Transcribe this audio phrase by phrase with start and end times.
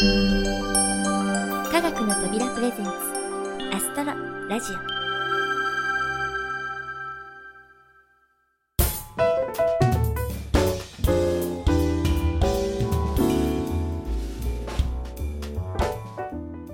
[0.00, 0.06] 科
[1.82, 2.90] 学の扉プレゼンツ
[3.70, 4.14] アストロ
[4.48, 4.76] ラジオ。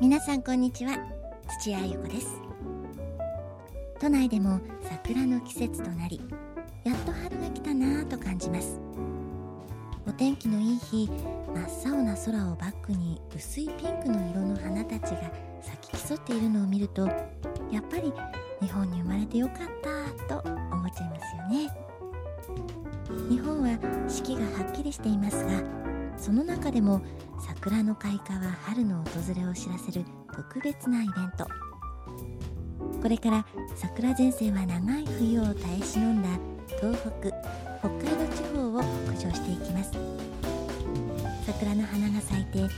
[0.00, 0.96] 皆さんこんにちは
[1.60, 2.28] 土屋ゆ子です。
[3.98, 6.20] 都内でも桜の季節となり
[6.84, 8.78] やっと春が来たなぁと感じます。
[10.18, 17.06] 天気のいい日真っ青な空をバックに薄いピンクの色の花たちが咲き競っているのを見ると
[17.70, 18.12] やっぱり
[18.62, 19.56] 日本に生まれてよかっ
[20.26, 21.70] たと思っちゃいますよね。
[23.28, 25.62] 日本は四季がはっきりしていますが
[26.16, 27.02] その中でも
[27.38, 31.46] 桜の開花は春の訪れを知らせる特別なイベント。
[33.02, 36.28] これから桜前線は長い冬を耐え忍んだ
[36.80, 37.10] 東北
[37.78, 38.45] 北海道地方
[38.78, 38.82] を
[39.14, 39.92] 北上していきます。
[41.46, 42.68] 桜の花が咲いて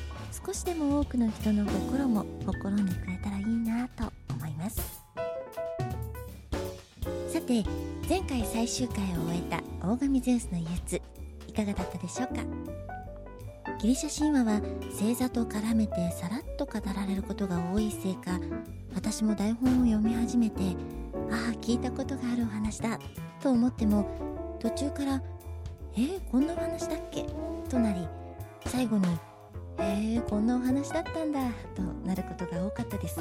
[0.46, 5.00] 少しでも多くの人の心もほころんでくれたらいいなと思います。
[7.32, 7.64] さて
[8.08, 11.00] 前回最終回を終えた大神ゼウスの憂鬱
[11.46, 12.42] いかがだったでしょうか？
[13.80, 18.40] ギリシャ神話は星座と絡めてさらっと語られることが多いせいか
[18.94, 20.74] 私も台本を読み始めて
[21.30, 22.98] ああ聞いたことがあるお話だ
[23.40, 25.22] と思っても途中から
[25.98, 27.24] 「えー、こんなお話だっけ?」
[27.68, 28.06] となり
[28.66, 29.04] 最後に
[29.78, 31.40] 「へえこんなお話だったんだ」
[31.74, 33.20] となることが多かったです。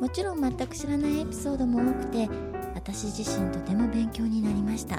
[0.00, 2.26] もちろん全く知らないエピソードも多くて
[2.74, 4.98] 私自身とても勉強になりました。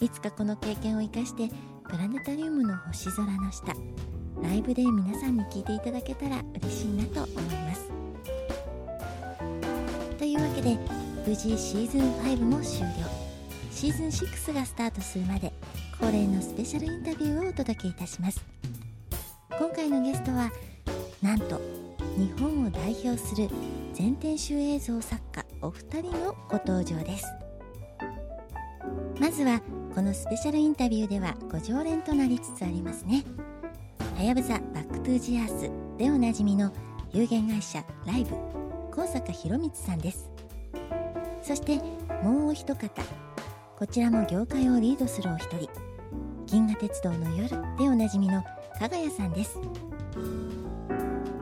[0.00, 1.48] いつかこの経験を生かして
[1.88, 3.72] プラネタリウムの星空の下
[4.42, 7.88] ライブで皆さんに聞いていただけたら嬉しいなと思います。
[10.18, 10.76] というわけで
[11.24, 13.21] 無事シーズン5も終了。
[13.82, 15.52] シーズン6がスタートするまで
[15.98, 18.40] 恒例のスペシャルインタビューをお届けいたします。
[19.58, 20.52] 今回のゲストは
[21.20, 21.60] なんと
[22.16, 23.48] 日本を代表する
[23.92, 27.26] 全天周映像作家お二人のご登場です。
[29.18, 29.60] まずは
[29.92, 33.24] このスペシャルインタビューではご常連となりつつありますね。
[34.16, 36.72] はやぶさバックトゥージアースでおなじみの
[37.12, 38.36] 有限会社ライブ
[38.92, 40.30] 高坂博光さんです。
[41.42, 41.78] そして
[42.22, 42.88] もうお一方
[43.82, 45.68] こちらも業界をリードするお一人。
[46.46, 48.40] 銀河鉄道の夜でおなじみの
[48.78, 49.58] 加賀谷さんです。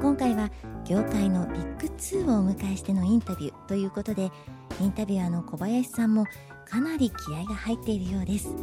[0.00, 0.50] 今回は
[0.86, 4.32] 業界のビッグ2をお迎えしてのインタビューということで
[4.80, 6.24] インタビュアーの小林さんも
[6.64, 8.54] かなり気合が入っているようです。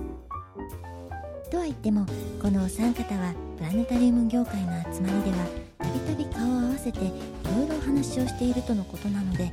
[1.51, 2.07] とは言っても
[2.41, 5.45] このお三方はプラネタリウム業界の集まりでは
[5.77, 7.11] たびたび顔を合わせてい
[7.55, 9.51] ろいろお話をしているとのことなので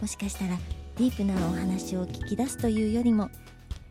[0.00, 0.56] もしかしたら
[0.98, 3.28] ディープなお話を聞き出すというよりも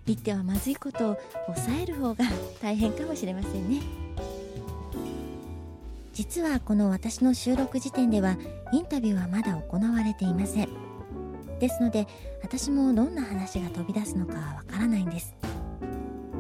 [0.06, 1.18] 言ってはまずいことを
[1.48, 2.26] 抑える方が
[2.62, 3.82] 大変かもしれませんね。
[6.14, 8.38] 実はこの私の収録時点では
[8.72, 10.70] インタビューはまだ行われていません。
[11.60, 12.08] ですので
[12.44, 15.36] 私もどんな話が飛び出すのかはわからないんです。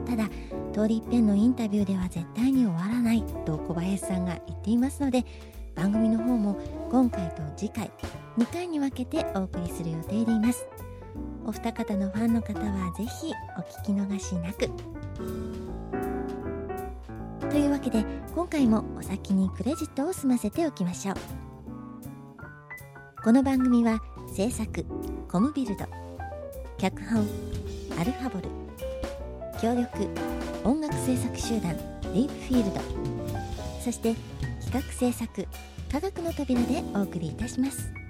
[0.05, 0.29] ただ
[0.71, 5.25] 通り一遍のインタビューでは絶対に終わらないと小林さんが言っていますので
[5.73, 6.57] 番組の方も
[6.91, 7.89] 今回と次回
[8.37, 10.67] 2回に分けてお送りする予定でいます。
[11.45, 14.69] お二方のファンの方はぜひお聞き逃しなく。
[17.49, 21.15] というわけで今回もお先にクレジットを済ませておきましょう。
[23.23, 24.01] この番組は
[24.35, 24.85] 制作
[25.31, 25.85] コムビルド
[26.77, 27.27] 脚本
[27.99, 28.49] アルファボル
[29.59, 30.07] 協力
[30.63, 32.81] 音楽制作集団ディープフィールド
[33.81, 34.15] そして
[34.63, 35.47] 企画制作
[35.91, 38.04] 科学の扉でお送りいたします。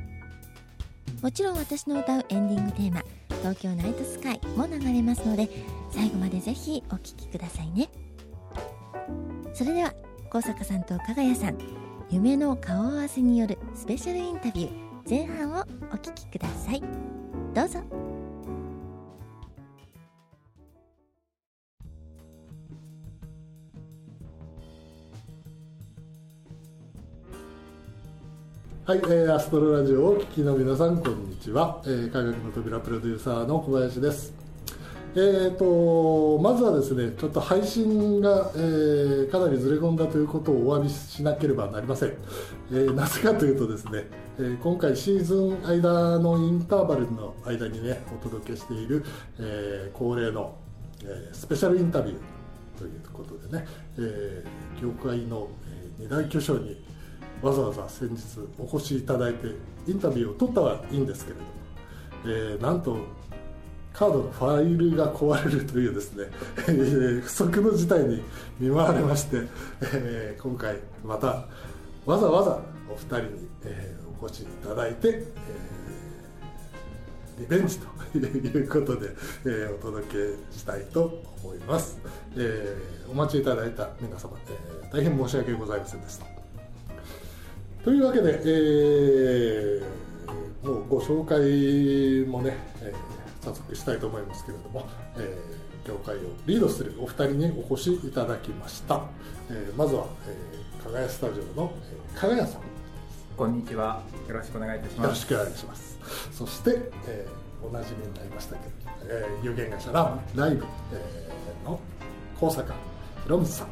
[1.25, 3.01] もちろん私の歌うエンディングテーマ
[3.41, 5.49] 「東京ナイトスカイ」も流れますので
[5.89, 7.89] 最後までぜひお聴きくださいね。
[9.51, 9.91] それでは
[10.29, 11.57] 高坂さんと加賀谷さん
[12.11, 16.83] 夢の顔合わせによるスペシャルインタビュー前半をお聴きください。
[17.55, 18.04] どうぞ。
[28.87, 34.31] はい、えー、アストロラジオをお聞きの皆さんこんにちは、えー、科学の扉プロデューサーの小林です。
[35.15, 42.09] えーと、まずはですねちょっと配信が、えー、かなりずれ込んだということをお詫びしなければなりません、
[42.69, 44.03] えー、なぜかというとですね、
[44.37, 49.03] えー、今回シーズン間のインターバルの間にねお届けしている、
[49.39, 50.59] えー、恒例の、
[51.01, 53.65] えー、スペシャルインタビューということでね、
[53.97, 55.47] えー、業界の、
[55.97, 56.85] えー、二大巨匠に
[57.41, 59.47] わざわざ先日お越しいただいて
[59.87, 61.49] インタビューを取ったはいいんですけれども、
[62.25, 62.97] えー、なんと
[63.93, 66.25] カードのファイルが壊れるというですね
[67.23, 68.21] 不測の事態に
[68.59, 69.43] 見舞われまして、
[69.81, 71.47] えー、今回また
[72.05, 72.59] わざわざ
[72.89, 79.09] お二人に、えー、お越しいただいて、えー、リベンジということで、
[79.45, 81.97] えー、お届けしたいと思います、
[82.35, 86.34] えー、お待ちいただいた皆様、えー、大変申し訳ございませんでした。
[87.85, 93.15] というわけで、えー、もうご紹介もね、えー
[93.45, 94.87] 早速したいと思いますけれども、
[95.17, 99.03] えー、業界をリードするお二人にお越しいただきました、
[99.51, 101.71] えー、まずは、えー、かがやスタジオの、
[102.11, 102.61] えー、かがやさん。
[103.37, 104.01] こんにちは。
[104.27, 105.03] よろしくお願いいたします。
[105.03, 105.99] よろしくお願いします。
[106.31, 108.71] そして、えー、おなじみになりましたけど、
[109.03, 111.79] えー、有限会社ラライブ、えー、の
[112.39, 112.73] 高坂
[113.23, 113.67] 博光さん。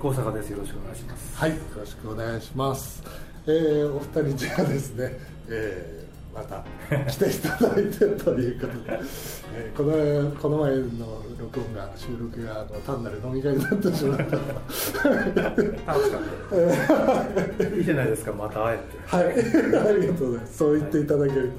[0.00, 0.50] 高坂です。
[0.50, 1.36] よろしくお願いします。
[1.36, 6.06] はいよろしくお願いしますえー、お二人じゃですね、えー
[6.36, 6.62] また
[7.10, 9.00] 来ていただいてということで、
[9.54, 15.12] えー、このこの前の録音が収録があの単なる飲み会になってしまった楽しかっ
[17.56, 19.16] たいいじゃないですかまた会えて。
[19.16, 19.24] はい。
[19.88, 20.42] ありがとうござい。
[20.42, 21.06] ますそう言ってい。
[21.06, 21.52] ただける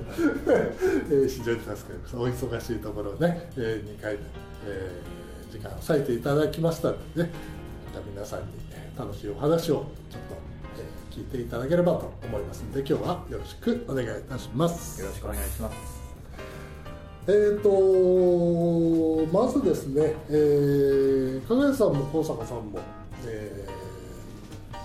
[0.46, 2.80] と、はい、えー、非常に助かりますお忙しい。
[2.80, 4.20] ところをね、えー、2回で、
[4.68, 6.06] えー、時間を割い。
[6.06, 6.22] てい。
[6.22, 7.32] ただきましたのでね
[7.92, 8.46] また皆さんに
[8.96, 9.30] 楽しい。
[9.32, 9.74] お話を
[10.12, 10.47] ちょっと
[11.18, 15.02] 聞いていただければと思いますので今日はよろしくお願いいたします。
[15.02, 15.76] よろしくお願いします。
[17.26, 22.80] えーとまずですね、えー、加賀谷さんも高坂さんも、
[23.26, 24.76] えー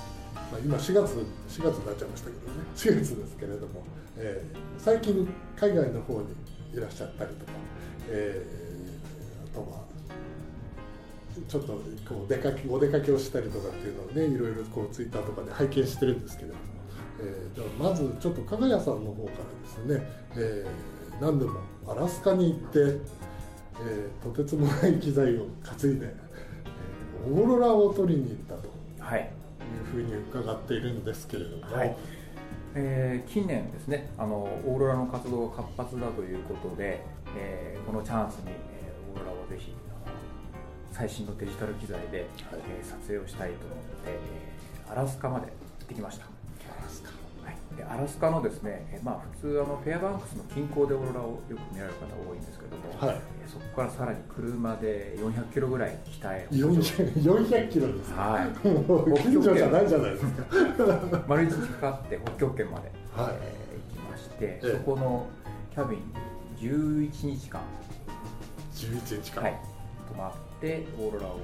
[0.50, 2.64] まあ、今4月4月になっちゃいましたけどね。
[2.74, 3.84] 4月ですけれども、
[4.16, 6.28] えー、最近海外の方に
[6.72, 7.52] いらっしゃったりとか、
[8.08, 9.84] えー、あとは
[11.48, 11.72] ちょっと
[12.08, 16.60] こう出かけお出かけをしたりとかっていうのをねいろいろこうツイッターとかで拝見してるんですけれども、
[17.20, 20.06] えー、ではまずちょっと加賀谷さんの方からですね、
[20.36, 22.78] えー、何でもアラスカに行って、
[23.80, 28.68] えー、とてつもない機材を担いで、えー、オーロラを取りに行ったと、
[28.98, 31.76] はい、いうふうに伺っているんですけれども。
[31.76, 31.96] はい
[32.74, 37.04] えー、近年ですねあのオーロラの活動が活発だということで、
[37.36, 39.74] えー、このチャンスに、えー、オーロラをぜひ
[40.92, 42.28] 最新のデジタル機材で、はい、
[42.68, 45.52] えー、撮影をしたいと思って、えー、アラスカまで行
[45.84, 46.26] ってきました。
[46.26, 58.68] アラスカ,、はい、でアラスカのですね、えー、まあ、普通あのフェアバンクスの近郊でオーロラをよく見られる方多いんですけども、はい、えー、そこからさらに車で400キロぐらい北へ 400, 400キロですはい。
[58.68, 61.24] もう近所じゃないじゃないですか。
[61.26, 63.34] 丸一日かかって北極圏まで、はい。
[63.40, 65.26] えー、行きまして、そこの
[65.72, 67.62] キャビンに11日間。
[68.74, 69.60] 11日間、はい、
[70.08, 71.38] 泊まってオーロラを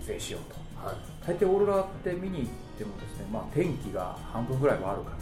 [0.00, 0.96] 撮影しようと、はい、
[1.26, 2.48] 大抵オーロラって見に行っ
[2.78, 5.14] てもですね、まあ、天気が半分ぐらい悪かっ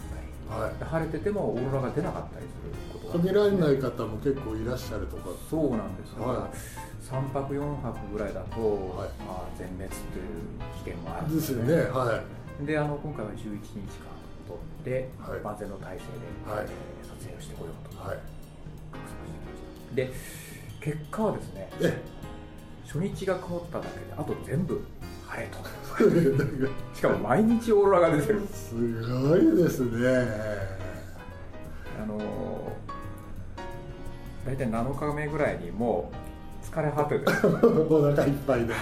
[0.49, 5.29] たり、はい、晴れててもオーロラが出なかったりすることが限られない方も結構いらっしゃるとか。
[5.49, 6.57] そうなんですよ、はい、
[7.03, 8.59] 3泊4泊ぐらいだと、
[8.95, 10.47] はい、まあ、全滅という
[10.85, 11.41] 危険もあるんで。
[11.41, 11.99] すねですよね。
[11.99, 12.23] は
[12.61, 12.65] い。
[12.65, 16.05] であの今回は11日間とって、はい、万全の体制
[16.49, 20.11] で、はい、えー、撮影をしてこようと、はい、で
[20.81, 21.69] 結果はですね
[22.87, 24.81] 初日が曇っただけであと全部
[25.27, 25.57] 晴れと。
[26.95, 28.41] しかも毎日オーロラが出てる。
[28.53, 30.25] すごいですね。
[32.01, 32.17] あの
[34.45, 37.25] 大体7日目ぐらいにもう疲れ果てて。
[37.93, 38.73] お腹いっぱいで。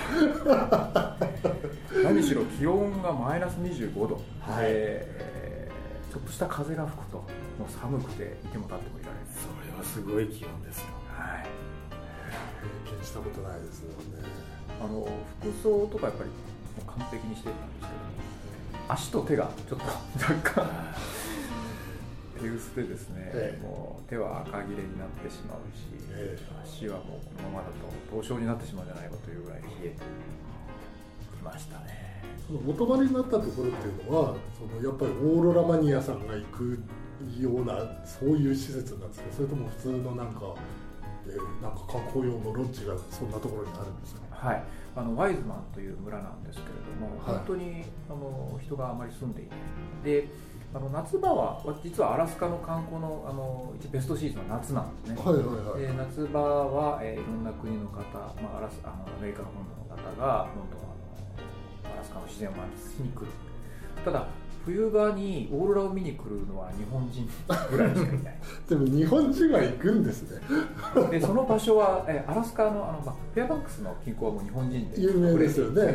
[2.04, 7.26] 何しろ気温がマイナス25度、はい、えー、ちょっとした風が吹くとも
[7.68, 9.26] う寒くていても立ってもいられない。
[9.33, 10.88] それはすごい気温ですよ。
[11.09, 11.65] はい
[12.86, 14.24] 経験したことないですよね。
[14.81, 15.07] あの
[15.42, 16.30] 服装とかやっぱり
[16.86, 19.86] 完璧にしてたんですけど足と手がちょっと
[20.19, 20.95] 若干
[22.40, 27.06] 手薄でですね、ええ、もう手は赤切れになってしまうし、え、足はもう
[27.38, 29.95] このままだと凍傷になってしまうんじゃないかというぐらい冷えて
[31.38, 32.06] きましたね。
[32.45, 36.80] そのお泊まりになったところっていうのはそのやっぱりオーロラマニアさんが行く
[37.40, 40.54] ようなそういう施設なんですかそれとも普通のなんか
[41.26, 44.64] でなんか観光用のロッジがそんなところにあるんですかはい。
[44.96, 49.58] あのワイズマンという村なんですけれども、はい、本当にあの人があまり住んでいない。
[50.04, 50.28] で
[50.74, 58.02] あの夏場は実はアラスカの観光のあのベストシーズンは夏なんですね、はいはいはい、で夏場は、えー、いろんな国の方、
[58.44, 60.92] まあ、アラスあのアメリカ本土の方がどんどんあ
[61.88, 63.28] のアラスカの自然を満喫しに来る。
[64.04, 64.28] ただ
[64.66, 67.30] 冬場にオーロラを見に来るのは日本人
[67.69, 68.36] ぐらいしかいない。
[68.68, 70.42] でも日本人は行くんですね。
[71.12, 75.94] でその場所はえアラスカのあの、まあ、フェアバンクスの近郊はもう日本人で有名ですよね、はい、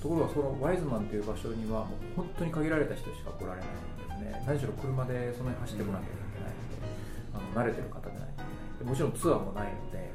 [0.00, 4.44] ところがそのワイズマンという場所にはもう本当に限られた人しか来られないんですね。
[4.46, 6.88] 何しろ車でその辺走ってこなきゃいけないので、
[7.32, 8.48] うん、あの慣れてる方でないとい
[8.80, 8.90] けない。
[8.90, 10.08] もちろんツアーもないので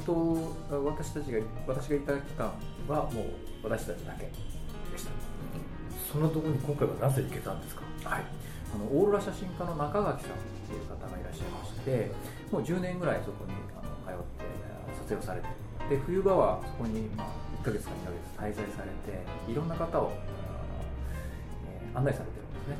[0.00, 2.52] あと私たちが私がいた期間
[2.88, 3.24] はもう
[3.64, 4.30] 私たちだけ
[6.16, 7.82] そのところに今回はなぜ行けたんですか？
[8.08, 8.24] はい。
[8.72, 12.10] あのオーロラ写真家の中垣さんっていう方がいらっしゃいまして
[12.50, 14.44] もう10年ぐらいそこにあの通って
[14.96, 15.48] 撮影をされて
[15.88, 17.28] で冬場はそこに、まあ、
[17.62, 20.10] 1ヶ月か2ヶ月滞在されていろんな方を、
[21.68, 22.76] えー案内されてるんですね。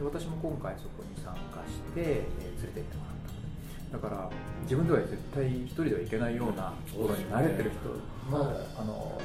[0.00, 4.30] で私も今回そこに参加して、えー連れて行ってもらっただから
[4.62, 7.86] 自分では絶対一人では行けないようなところに慣れてる人
[8.34, 9.20] の,、はいあの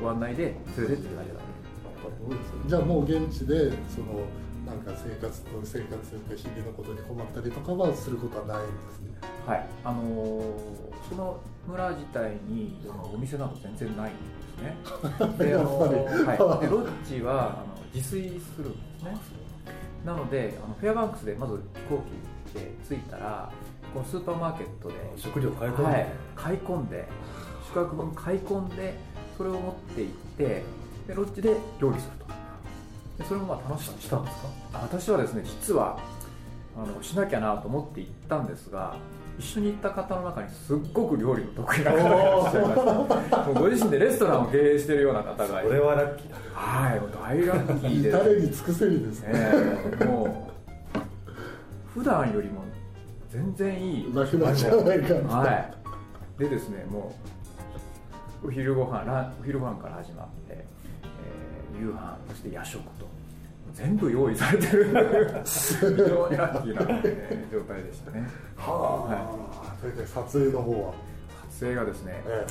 [0.00, 1.40] ご案内で連れてっていただけた
[2.66, 4.24] じゃあもう現地でその
[4.66, 9.10] なんか生活と生活というか日々のことに困ったりとかはすることはないんですね。
[9.46, 12.80] はい、あのーその村自体に
[13.12, 14.76] お店など全然ないんですね。
[15.38, 19.18] で、あのーはい、でロッジはあの自炊するんですね。
[20.04, 22.02] なので、あのフェアバンクスでまず飛行
[22.52, 23.50] 機で着いたら、
[23.92, 27.08] このスーパーマーケットで食料買い込んで、はい、買い込んで
[27.66, 28.94] 宿泊分買い込んで
[29.36, 30.62] それを持って行って
[31.06, 32.24] でロッジで料理すると。
[33.22, 34.48] でそれもまあ楽しみにしたんですか？
[34.82, 35.98] 私はですね実は
[36.76, 38.96] あのしなきゃなと思って行ったんですが
[39.38, 45.68] 一緒に行った方の中にすっごく料理の得意な方がいらっしゃいました もうご自身でレストランを経営しているような方がいて。
[45.68, 50.54] これはラッキーだはいもう大ラッキーで至れに尽くせりですね、ええもう
[51.98, 52.62] 普段よりも
[53.30, 54.12] 全然いい。
[54.14, 55.74] 楽なんじゃないかな、はい、
[56.38, 57.12] でですねも
[58.42, 60.73] うお昼ご飯ランお昼ご飯から始まって、えー
[61.78, 63.06] 夕飯そして夜食と。
[63.72, 64.84] 全部用意されてる。
[65.44, 68.28] 非常にラッキーな、えー状態でしたね。
[68.56, 70.94] はあ、それで撮影の方は、
[71.50, 72.46] 撮影がですね、え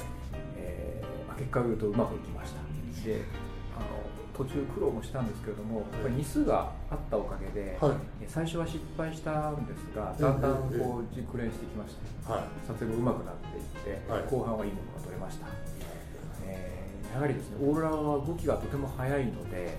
[0.58, 1.02] え。
[1.24, 2.60] ーまあ結果を言うとうまくいきました。
[3.08, 3.22] で
[3.76, 3.86] あの
[4.34, 7.92] 途中苦労もしたんですけれどもやっぱり日数があったおかげで、はい。
[8.22, 12.02] え最初は失敗したんですがだんだんこう熟練してきまして
[12.32, 12.44] はい。
[12.68, 14.24] 撮影が上手くなっていって、はい。
[14.30, 15.73] 後半はいいものが撮れました、えー
[17.14, 19.78] やはりですねオーロラは動きがとても速いので、え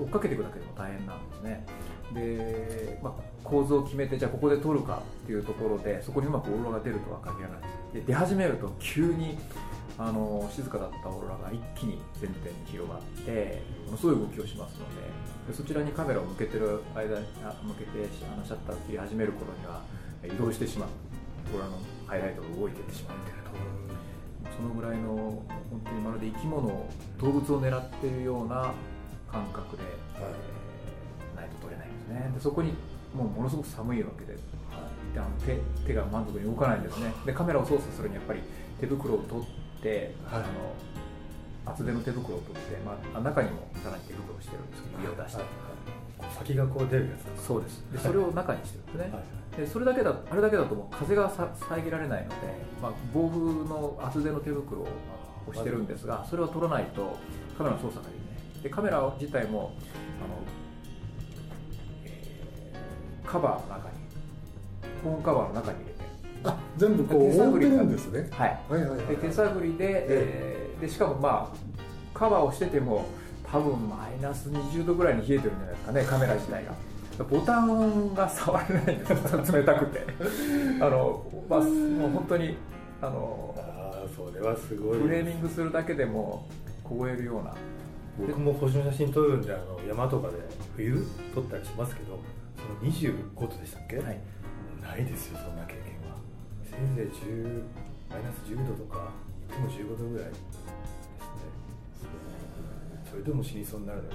[0.00, 1.66] 追っかけていくだけでも大変なんですね。
[2.12, 7.58] で、まあ、構図を決めてじゃあここで撮るかっていうところでそこにうまくオーロラが出るとは限らない
[7.94, 9.38] で出始めると急に
[9.96, 15.02] あの静かだったオーロラが一気に全体に広がってものすごい動きをしますので
[15.48, 17.90] でそちらにカメラを向けてる間あ向けて
[18.32, 19.82] あのシャッターを切り始める頃には
[20.24, 20.88] 移動してしまう。
[21.52, 23.43] オーロラのハイライトが動いててしまっている
[24.56, 26.88] そのぐらいの本当にまるで生き物を
[27.20, 28.72] 動物を狙っているような
[29.30, 29.82] 感覚で、
[30.16, 30.54] えー
[31.34, 32.30] ないと撮れないんですね。
[32.34, 32.72] でそこに
[33.14, 34.40] もうものすごく寒いわけでで
[35.20, 37.12] あの手手が満足に動かないんですね。
[37.26, 38.40] でカメラを操作するにやっぱり
[38.80, 40.42] 手袋を取って、はい。
[40.42, 40.46] あの
[41.66, 45.42] 厚手の手袋を取って、まあ、中にもさらに手袋をしてるんですけど指を出して、
[46.38, 47.46] 先がこう出るやつ。
[47.46, 47.84] そうです。
[47.92, 49.60] でそれを中にしてるんですね、はい。
[49.60, 52.34] でそれだけだあれだけだともう風がさ遮られないので、
[52.82, 54.86] まあ、防風の厚手の手袋を
[55.52, 57.16] してるんですがそれを取らないと
[57.56, 58.62] カメラの操作ができない。
[58.62, 59.72] でカメラ自体も
[60.24, 60.34] あの、
[62.04, 63.94] えーカバーの中に
[65.02, 66.00] フォンカバーの中に入れて
[66.44, 68.28] あ全部こう覆ってるんですね。
[68.32, 68.60] はい。
[68.68, 73.06] はいはいはいで手探りで,、えーでしかもまあカバーをしてても
[73.54, 76.74] 多分マイナス20度ぐらいに冷えてるんじゃないですかねカメラ自体が。
[77.24, 80.04] ボタンが触れないんですよ 冷たくて。
[80.80, 82.56] あの、まあ、もう本当に
[83.00, 83.54] あの
[84.16, 86.48] それはすごいフレーミングするだけでも
[86.82, 87.54] 凍えるような。
[88.18, 90.34] 僕も星の写真撮るんであの山とかで
[90.76, 92.18] 冬撮ったりしますけど
[92.56, 94.18] その25度でしたっけ、はい。
[94.82, 96.16] ないですよそんな経験は。
[96.64, 97.62] せいぜい10
[98.10, 99.10] マイナス10度とか
[99.48, 100.28] いっても15度ぐらい
[103.14, 104.14] それでも死にそうになるのに。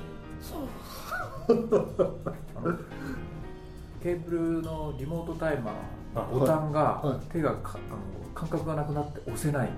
[1.48, 1.54] あ
[2.62, 2.74] の
[4.04, 5.72] テーブルのリモートタイマ
[6.16, 7.08] あーボタンがはい。
[7.08, 7.20] はい。
[7.32, 8.00] 手がかあの
[8.36, 9.78] 感覚がなくなって押せないんで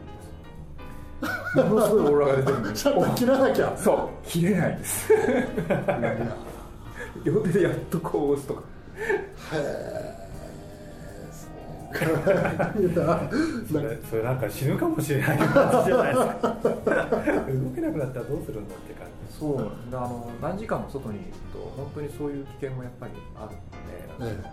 [1.53, 1.59] す。
[1.59, 2.83] よ ものすごいオーロラが出てる んです
[3.15, 3.77] 切らなきゃ。
[3.77, 4.09] そう。
[4.27, 5.13] 切れないんです。
[7.23, 8.61] 両手でやっとこう押すとか。
[11.91, 11.95] い
[12.95, 13.29] や
[13.69, 15.43] それそれなんか死ぬかもしれない動
[17.75, 23.55] けなくなったらどうするんだって感じそうあの何時間も外にいると本当にそういう危険もやっぱりある
[24.19, 24.43] ので、え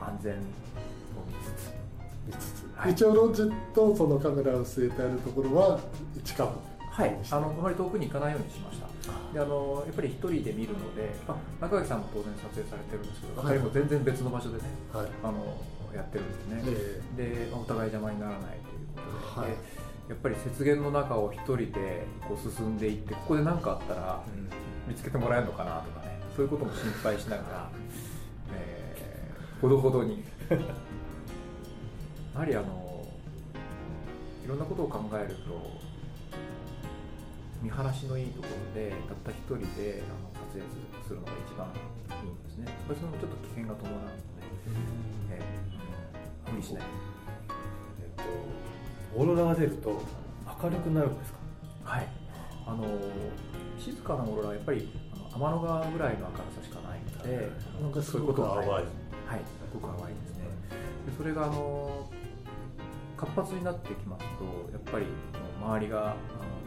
[0.00, 0.42] 安全を見
[1.42, 1.72] つつ。
[2.26, 2.92] 見つつはい。
[2.92, 5.80] 一応ロッジとそのカメラを据えてあるところは
[6.22, 6.50] 近く
[6.90, 7.16] はい。
[7.30, 8.86] あのあまり遠くに行かないようにしました。
[9.32, 13.58] であのやっぱり一人で見るので、まあ、中垣さんも当然撮影されてるんですけど、はい。
[13.58, 15.06] 彼も全然別の場所でねはい。
[15.22, 15.56] あの
[15.94, 24.22] やってるんですね、えでまあお互い邪魔にならないということで,で、はいやっぱり雪原の中を一人でこう進んでいってここで何かあったら
[24.86, 26.18] 見つけてもらえるのかなとかね。
[26.36, 27.70] そういうことも心配しながら、
[28.54, 30.24] えーほどほどに。
[32.34, 33.06] やはりあの
[34.44, 35.80] いろんなことを考えると
[37.62, 40.64] 見晴らしのいいところでたった一人であの撮影
[41.06, 41.68] するのが一番
[42.22, 42.66] いいんですね。
[42.88, 44.12] それもちょっと危険が伴うので、
[45.30, 46.82] えー無理しない。
[48.02, 48.22] えっと
[49.16, 50.02] オーロラが出ると
[50.62, 51.38] 明るくなるんですか？
[51.84, 52.06] はい。
[52.66, 52.84] あの
[53.78, 58.56] 静かなオーロラはやっぱりあの天の川ぐらいの明るさしかないので、なんかすそういうごく淡い。
[58.56, 58.90] ことがはい、す
[59.72, 60.44] ごく淡いですね。
[61.06, 62.10] でそれがあの
[63.16, 65.06] 活発になってきますとやっぱり
[65.62, 66.16] 周りが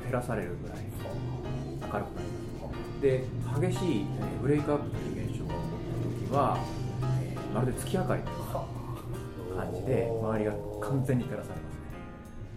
[0.06, 3.02] 照らされるぐらい明るくなります。
[3.02, 3.26] で
[3.62, 6.58] 激しいえーブレイクアップという現象が起こった時は、
[7.22, 8.36] えーまるで月明かりのよ
[9.54, 11.62] うな感じで周りが完全に照らされます。
[11.62, 11.67] ね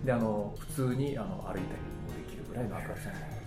[0.05, 1.65] であの普通にあの歩いたりも
[2.27, 3.41] できるぐらいの明るさになります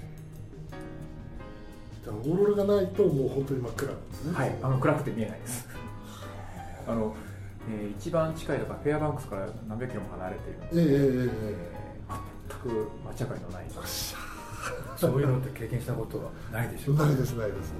[2.03, 4.33] じゃあオーロラがないともう本当に真っ暗なんですね。
[4.35, 5.67] はい、あの暗くて見えないです。
[6.85, 7.15] あの、
[7.71, 12.11] えー一番近いとかフェアバンクスから何百キロも離れているので、ええええええ。
[12.11, 13.65] ー全く街明かりのない。
[14.97, 17.73] そういうのって経験したことはないでしょうえないですないです。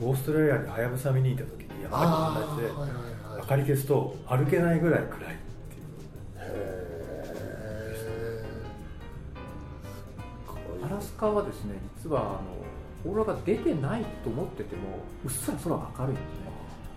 [0.00, 2.98] オーストラリアにハヤブサ見に行った時に山あに同じであはいはい
[3.32, 3.40] はい。
[3.40, 5.36] 明かり消すと歩けないぐらい暗い
[11.00, 16.50] ラスカはですね、実はあのオーロラが出てないと思ってても、うっすら空が明るいんですね。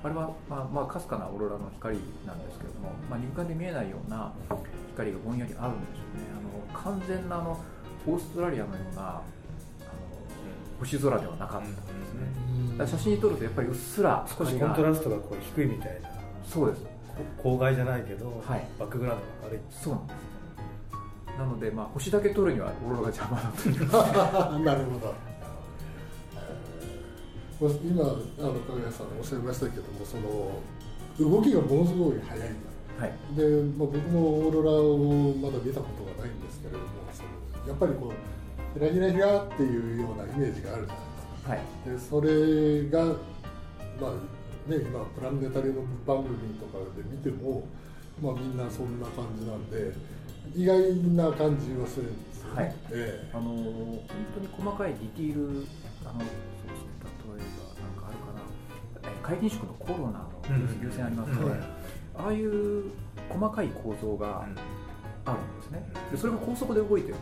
[0.04, 4.34] あれは、まあ、まあ、かすかなオーロラの光なんですけれども、まあ、肉眼で見えないような
[4.92, 6.28] 光がぼんやりあるんでしょうね。
[6.36, 7.58] あの完全なあの
[8.06, 9.22] オーストラリアのようなあの
[10.82, 11.84] 星空ではなかったんですね。
[12.76, 16.10] えだから写真に撮るとやっぱりうっすら少しコントラストがこう低いみたいな
[16.46, 16.84] そうです
[17.40, 20.33] こ郊外じゃないけど、はいバックグラウンドが明るいそうなんです
[21.38, 23.80] なのでまあ星だけ撮るにはオーロラが邪魔だという。
[24.66, 25.14] なるほど。
[25.28, 25.34] えー
[27.62, 28.08] 今あ
[28.42, 32.50] の影谷さんおっしゃいましたけどもその動きがものすごい速い
[33.00, 33.14] はい。
[33.36, 33.44] で、
[33.78, 41.50] まあ、僕もオーロラをまだ見たことがないんですけれどもそのやっぱりこうひらひらひらっていうようなイメージがあるじゃないですか。
[41.50, 41.62] はい。
[41.86, 43.06] でそれが
[44.02, 47.64] まあね今プラネタリウム番組とかで見ても
[48.22, 49.94] まあみんなそんな感じなんで
[50.56, 52.76] 意外な感じはするんですよね、はい。
[52.92, 55.66] えあのー本当に細かいディティール
[56.06, 59.10] あのそうですね例えばなんかあるかな。
[59.10, 60.32] え皆勤宿のコロナの
[60.82, 61.60] 優先ありますよね、はい
[62.16, 62.92] ああいう
[63.28, 64.46] 細かい構造が
[65.26, 65.84] あるんですね。
[66.12, 67.16] でそれが高速で動いてる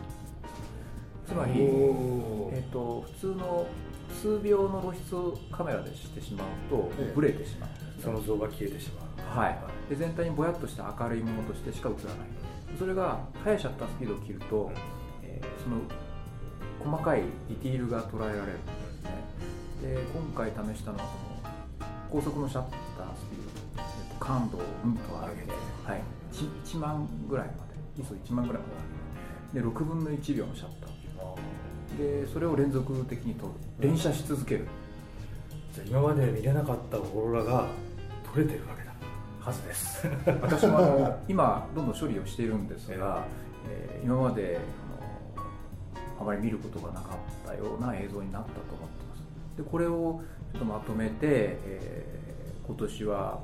[1.26, 3.66] つまえり、えー、と普通の
[4.10, 7.12] 数秒の露出をカメラでしてしまうとええ。
[7.14, 7.70] ブレてしまう
[8.02, 9.38] その像が消えてしまう。
[9.38, 9.58] はい、
[9.88, 12.28] で全体にぼやっとした明るいものとしてしか映らない
[12.78, 14.70] それが速いシャッタースピードを切ると、
[15.22, 15.76] えーその
[16.82, 19.10] 細かいディティールが捉えられるんですね。
[19.82, 25.52] で今回試したのはその高速のシャッタースピード、え感度をうんと上げて、
[25.84, 28.02] はい、1, 1万ぐらいまで。
[28.02, 28.74] ISO1 万ぐらいまで
[29.54, 29.74] 上げて。
[29.74, 33.52] で6分の1秒のシャッターでそれを連続的に撮る。
[33.78, 34.66] 連写し続ける。
[35.72, 37.66] じゃあ今まで見れなかったオーロラが
[38.32, 38.81] 撮れてるわけだ
[39.44, 40.06] はずです。
[40.40, 43.24] 私もあの今どんどん処理をしているんですが、
[43.68, 44.60] えー今まで
[46.18, 49.22] あのあまり見ることがなかったような映像になったと思ってます。
[49.56, 53.40] でこれをちょっとまとめて、えー今年は、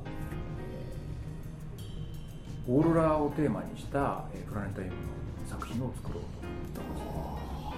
[2.67, 5.03] えーオーロラをテーマにした、えープラネタリウムの
[5.49, 6.23] 作品を作ろう
[6.75, 7.77] と思ってます。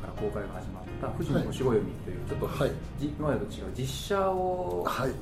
[0.00, 2.72] から公開が始まった富士の星暦というちょっとはい。
[2.98, 5.12] じ今までと違う実写をはい。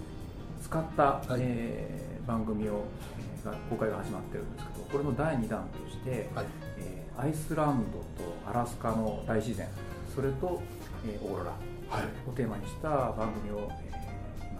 [0.62, 1.40] 使った、はい。
[1.40, 2.84] えー番組を、
[3.18, 6.46] えーが公開が始まってるんですけどこれの第2弾として、はい。
[6.78, 9.68] えーアイスランドとアラスカの大自然
[10.14, 10.60] それと、
[11.06, 11.50] えーオーロラ
[11.90, 12.28] はい。
[12.28, 13.70] をテーマにした番組を、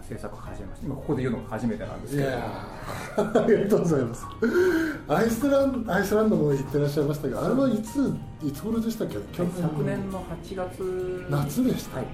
[0.07, 0.85] 制作を始めました。
[0.85, 2.27] 今ここで言うのが初めてなんですけど。
[2.29, 4.25] いやー ありがとうございます。
[5.07, 8.13] アイスランドアイスランドも行ってらっしゃいましたがあれはいつ
[8.43, 9.15] いつ頃でしたっけ？
[9.15, 9.51] 去年。
[9.61, 11.27] 昨年の8月。
[11.29, 11.97] 夏でした。
[11.97, 12.05] はい、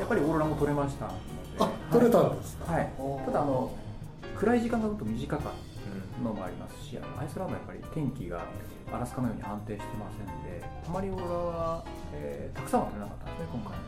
[0.00, 2.72] やっぱりオーロラも撮れましたあ撮れたんですか？
[2.72, 2.90] はい、
[3.26, 3.70] ただあの
[4.38, 8.40] 暗い時間がずっと短かったのもありますし、アイスランドはやっぱり天気が
[8.92, 13.78] アラスカのように安定してませんで、あまりオーロラは、えーたくさんは撮れなかったんですね、今回。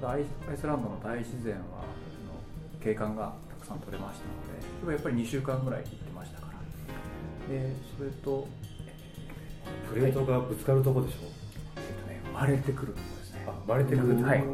[0.00, 0.24] ただアイ
[0.56, 1.62] スランドの大自然はの
[2.82, 7.54] 景観がたくさん撮れましたので、でもやっぱり2週間ぐらい行ってましたから。
[7.54, 8.48] で、それと、
[9.88, 11.16] プレートがぶつかるとこでしょ？
[11.76, 13.44] えっとね、生まれてくるところですね。
[13.46, 14.44] あ生まれてくるはい。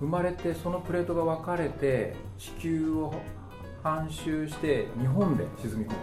[0.00, 3.14] 生まれてそのプレートが分かれて地球を
[3.82, 5.96] 半周して日本で沈み込む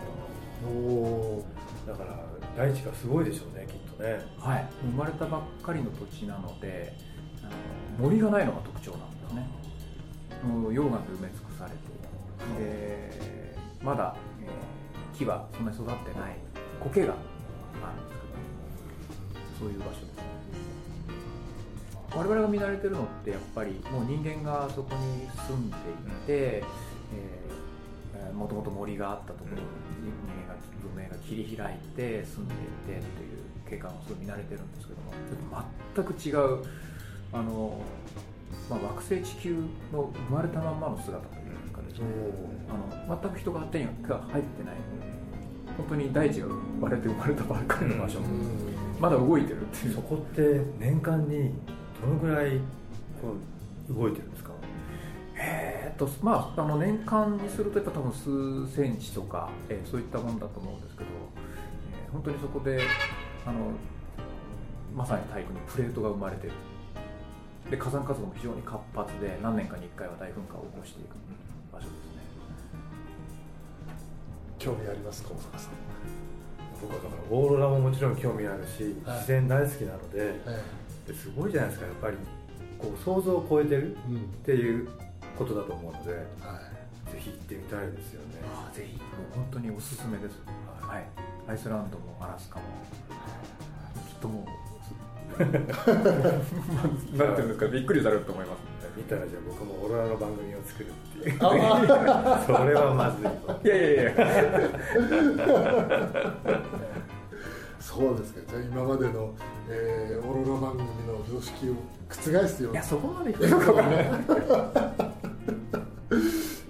[0.70, 1.88] おー。
[1.88, 2.24] だから
[2.56, 4.20] 大地がすごいでしょうねきっとね。
[4.40, 6.94] と、はい、生まれたばっかりの土地なので
[7.42, 7.52] あの
[8.00, 9.48] 森がないのが特徴なんですね
[10.44, 11.78] 溶岩で埋め尽くされて
[12.60, 14.78] でまだ、えー
[15.18, 16.36] 木はそんなに育ってない
[16.80, 17.16] 苔があ
[17.90, 18.22] るんです
[19.60, 20.08] けどそういう場所です。
[22.16, 25.80] 我々が見慣れてるのってやっぱりもう人間がそこに住んでい
[26.26, 29.62] て、えー、もともと森があったところに
[30.02, 30.14] 人
[30.48, 30.56] 間が
[30.96, 32.58] 文明が切り開いて住んでい
[32.96, 33.38] てという
[33.70, 35.12] 景観をすごい見慣れてるんですけども
[35.96, 36.64] 全く違う
[37.34, 37.82] あの、
[38.70, 39.56] まあ、惑星地球
[39.94, 42.06] の生まれたまんまの姿というかですね。
[42.70, 43.88] あの全く人が手が
[44.32, 44.76] 入ってない
[45.78, 46.48] 本当に大地が
[46.82, 48.20] 割れて生まれたばっかりの場所、
[49.00, 49.96] まだ動いてるっていう。
[49.96, 51.52] そこって年間に
[52.02, 52.58] どのぐらい
[53.22, 53.34] こ
[53.90, 54.52] う動いてるんですか？
[55.40, 61.10] えーっとまあ、あの年間にするとやっぱ多分数センチとか、えーそういったもんだと思うんですけど、
[61.94, 62.82] えー本当にそこで
[63.46, 63.72] あの
[64.96, 66.54] まさに大陸にプレートが生まれてる
[67.70, 71.16] で火山活動も非常に活発で何年かに1回は大噴火を起こしていく
[71.74, 72.22] 場所ですね。
[74.60, 75.72] 興味あります高坂さん、
[76.82, 79.18] 僕はだからオーロラももちろん興味あるし、はい。
[79.18, 80.64] 自然大好きなのでえ
[81.08, 82.18] ですごいじゃないですかやっぱり
[82.80, 84.00] こう想像を超えてるっ
[84.46, 84.90] ていう
[85.38, 86.60] ことだと思うのでぜは
[87.18, 87.20] い。
[87.20, 88.40] ひ行ってみたいですよね。
[88.56, 88.98] ああぜひ。
[88.98, 90.40] もう本当におすすめです、
[90.82, 91.04] はい、
[91.50, 92.66] アイスランドもアラスカも。
[94.08, 94.46] きっともう
[97.18, 98.58] なんていうんですかびっくりされると思います
[98.98, 101.38] 見たらじゃあ僕もオーロラの番組を作るっていう。
[101.40, 103.32] あ それはまずいわ。
[103.64, 104.12] いやいやいや。
[107.80, 109.36] そうですかじゃあ今までの、
[109.70, 111.74] えーオーロラ番組の常識を
[112.10, 112.80] 覆すような。
[112.80, 114.06] いやそこまで言ってるかない。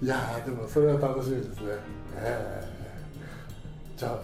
[0.00, 1.72] いやーでもそれは楽しみですね、
[2.16, 2.68] ええ
[3.96, 4.20] じゃあ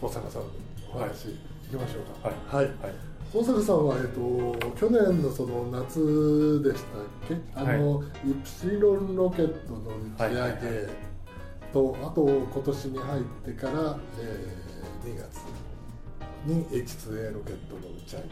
[0.00, 0.42] 大坂さん
[0.90, 2.30] お話いきましょうか。
[2.56, 2.66] はい。
[2.66, 2.94] はい、
[3.32, 7.36] 大坂さんは、えっと、去年のその夏でしたっけ？
[7.54, 9.80] あの、イプシロンロケットの
[10.16, 10.88] 打ち上はいはいげ
[11.72, 15.42] と、あと今年に入ってから、えー、2月
[16.46, 18.28] に H2A ロケットの打ち上げ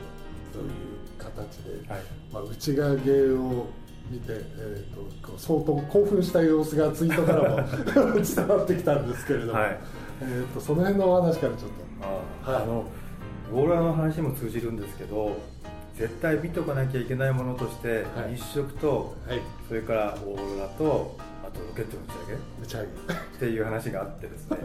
[0.50, 0.72] という
[1.18, 2.02] 形で、はい。
[2.32, 3.66] まあ、打ち上げを
[4.10, 9.78] 見て、えー、と相当興奮した様子がツイートからも 伝わってきたんですけれども、はい。
[10.22, 11.70] えー、とその辺のお話からちょっ
[12.46, 12.86] あ,、はいあの
[13.52, 15.38] オーロラの話も通じるんですけど
[15.94, 18.36] 絶対見とかなきゃいけないものとして、はい。
[18.36, 19.40] 日食ととはい。
[19.66, 22.42] それからオーロラとあとロケットの打ち上げ？
[22.62, 22.86] 打ち上げ。
[22.86, 24.58] っていう話があってですね。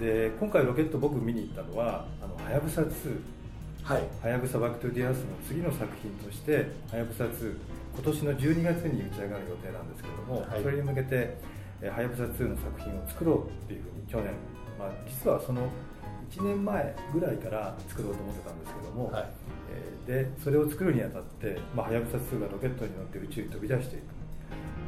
[0.00, 3.20] で今回ロケット僕見に行ったのはあのはやぶさ2
[3.82, 4.02] はい。
[4.22, 7.56] はやぶさバックトゥディアースの次の作品としてはやぶさ2
[7.94, 10.62] 今年の12月に打ち上がる予定なんですけども、はい。
[10.62, 11.36] それに向けて
[11.82, 14.34] えーはやぶさ2の作品を作ろうっていうふうに去年、
[14.78, 15.68] まあ、実はその
[16.30, 19.24] 1年前ぐらいから作ろうと思ってたんですけども、はい。
[19.72, 24.02] えーでそれを作るにあたってまあはやぶさ2がロケットに乗って宇宙に飛び出していく。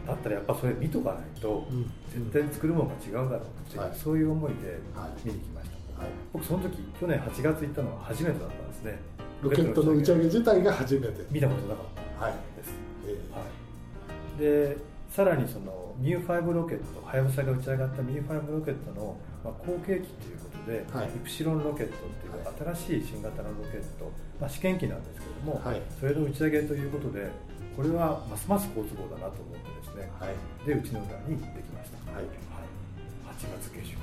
[0.08, 1.92] だったらやっぱそれ見とかないと、うん。
[2.08, 3.92] 絶対作るものが違うだろうっていう、はい。
[3.94, 5.28] そういう思いではい。
[5.28, 6.10] 見に来ました、はい。
[6.32, 8.98] 僕その時去年8月行ったのは初めてだったんですね。
[9.42, 11.26] ロケットの打ち上げ自体が初めて。
[11.30, 11.86] 見たことなかっ
[12.18, 12.34] たはい。
[12.56, 12.74] です、
[13.06, 13.44] えは
[14.38, 14.76] い、で
[15.10, 21.06] さらにそのミュー5ロケットはやぶさが打ち上がったミュー5ロケットの、まあ、後継機ということで、はい。
[21.08, 25.82] イプシロンロケットっていうは新しい新型のロケット、まあ、試験機なんですけれども、はい。
[25.98, 27.30] それの打ち上げということで
[27.76, 30.34] これはますます好都合だなと思ってですね、はい。
[30.66, 32.24] でうちの裏にできました、はい。
[32.24, 33.96] 8月下旬。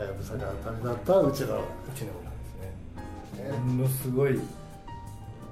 [0.00, 1.58] はやぶさが旅立ったうちの。
[1.58, 1.62] う
[1.94, 3.50] ちの裏ですね。
[3.50, 3.58] ね。
[3.58, 4.40] ものすごい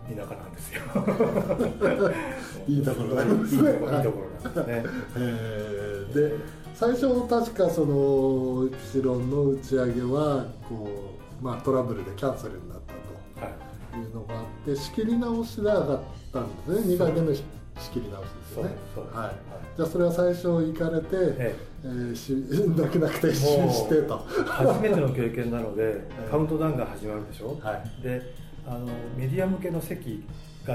[0.08, 0.80] 田舎なんですよ。
[2.66, 3.70] いいところなんですね。
[3.72, 4.82] いいところなんですね。
[5.16, 6.14] えー。
[6.14, 6.36] で
[6.78, 10.88] 最初確かそのイプシロンの打ち上げはこ
[11.42, 12.78] う、まあ、トラブルでキャンセルになっ
[13.36, 13.54] たはい。
[13.92, 16.00] というのがあって仕切り直しで上がっ
[16.32, 16.94] たんですね。
[16.94, 17.42] 2回目の仕
[17.92, 18.70] 切り直しですよね。
[19.12, 19.34] はい、
[19.76, 21.86] じゃあそれは最初行かれて、ええ。
[21.88, 22.32] ーし
[22.78, 23.40] 泣く泣く撤収
[23.72, 24.24] してと。
[24.46, 26.30] 初めての経験なので ええ。
[26.30, 28.02] カウントダウンが始まるでしょ、はい。
[28.04, 28.22] で
[28.64, 28.86] あの
[29.16, 30.22] メディア向けの席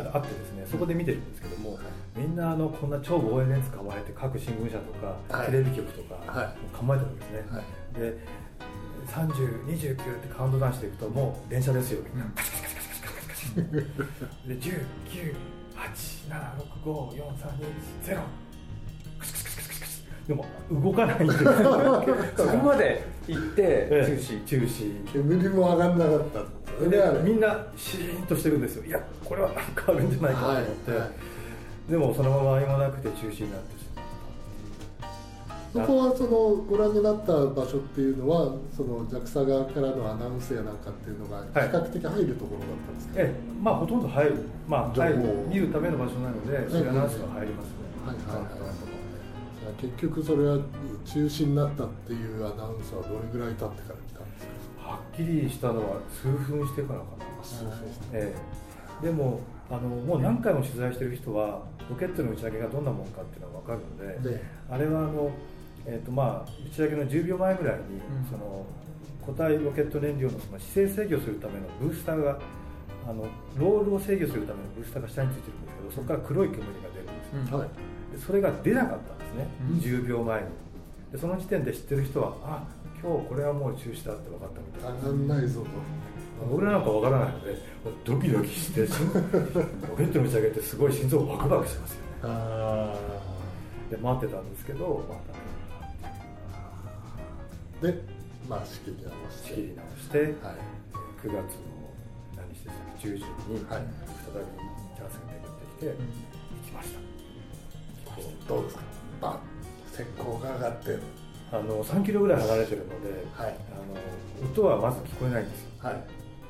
[0.01, 1.77] があってですねそこで見てるんですけども、
[2.15, 7.43] みんなあのこんな超防衛電使われて各新聞社とか、テレビ局とか、構えてるんですね、
[7.93, 8.17] で
[9.07, 13.77] 3029ってカウントダウンしていくともう電車ですよみんな、カチカチカチカチカチカカ
[14.47, 15.35] で1 9
[15.75, 17.49] 8 7 6 5 4 3
[18.03, 18.42] 2 0
[20.27, 21.33] でも動かないんで。
[21.33, 21.51] すよ
[22.37, 24.05] そこまで行ってええ。
[24.05, 24.45] 中止。
[24.45, 28.85] 中止煙も上がんなかったそみんなシーンとしてるんですよ。
[28.85, 31.11] いやこれはなんかあるんじゃないかと思って、はいはい。
[31.91, 33.93] でもそのまま何もなくて中止になってしま
[35.73, 36.29] そこはその
[36.69, 43.61] ご覧になった場所っていうのはその JAXA 側からのアナウンスやなんかっていうのが比較的入るところだったんですか、ええ。
[43.61, 44.35] まあほとんど入る。
[44.67, 45.19] まあ入る。
[45.49, 47.73] 見るための場所なのでそういうアナウンスが入りますね、
[48.05, 48.93] はいはいはい
[49.77, 50.57] 結局それは
[51.05, 54.47] 中止になったっていうアナウンスはどれぐらい経ってから来たんです
[54.77, 54.89] か？
[54.89, 58.35] はっきりしたのは数分してからかな、数分してえ
[59.01, 63.79] え、でもあのもう何回も取材してる人はロケットの打ち上げがどんなもんかっていうのが分かる
[64.19, 65.31] ので、であれはあの、
[65.85, 68.25] えーとまあ、打ち上げの10秒前ぐらいに、ん。
[68.29, 68.65] その
[69.25, 72.39] 固体ロケット燃料のその姿勢制御するためのブースターが
[73.07, 77.69] あのロールを制御するためのブースターが下についてるんですけどそこから黒い煙が出るんですよ、はい。
[77.69, 77.73] で
[78.17, 79.77] それが出なかったんですね、うん。
[79.77, 80.47] 10秒前に。
[81.11, 82.63] でその時点で知ってる人はあ
[83.01, 84.99] 今日これはもう中止だって分かったみたいな。
[84.99, 85.67] 上がんないぞと。
[86.49, 87.57] 僕らなんか分からないので
[88.03, 89.21] ドキドキして 心ロ
[89.95, 92.03] ケットの打ち上げってすごい心臓バクバクしますよね。
[92.23, 92.95] あ
[93.91, 95.15] で待ってたんですけど、ま
[97.81, 98.01] たーで
[98.49, 99.47] まあ仕切り直して。
[99.49, 100.29] 仕切り直して、はい。
[101.23, 101.39] 9月の
[102.35, 103.87] 何したっけ10時に再はい。
[103.87, 103.93] び
[104.95, 105.95] チャンスが巡ってきて、
[108.47, 108.81] どうですか？
[109.21, 109.39] バン
[109.93, 110.97] 石膏が上がって
[111.51, 113.49] あの3キロぐらい離れてるので、はい。
[113.49, 113.51] あ
[114.45, 115.69] の音はまず聞こえないんですよ。
[115.79, 116.03] はい。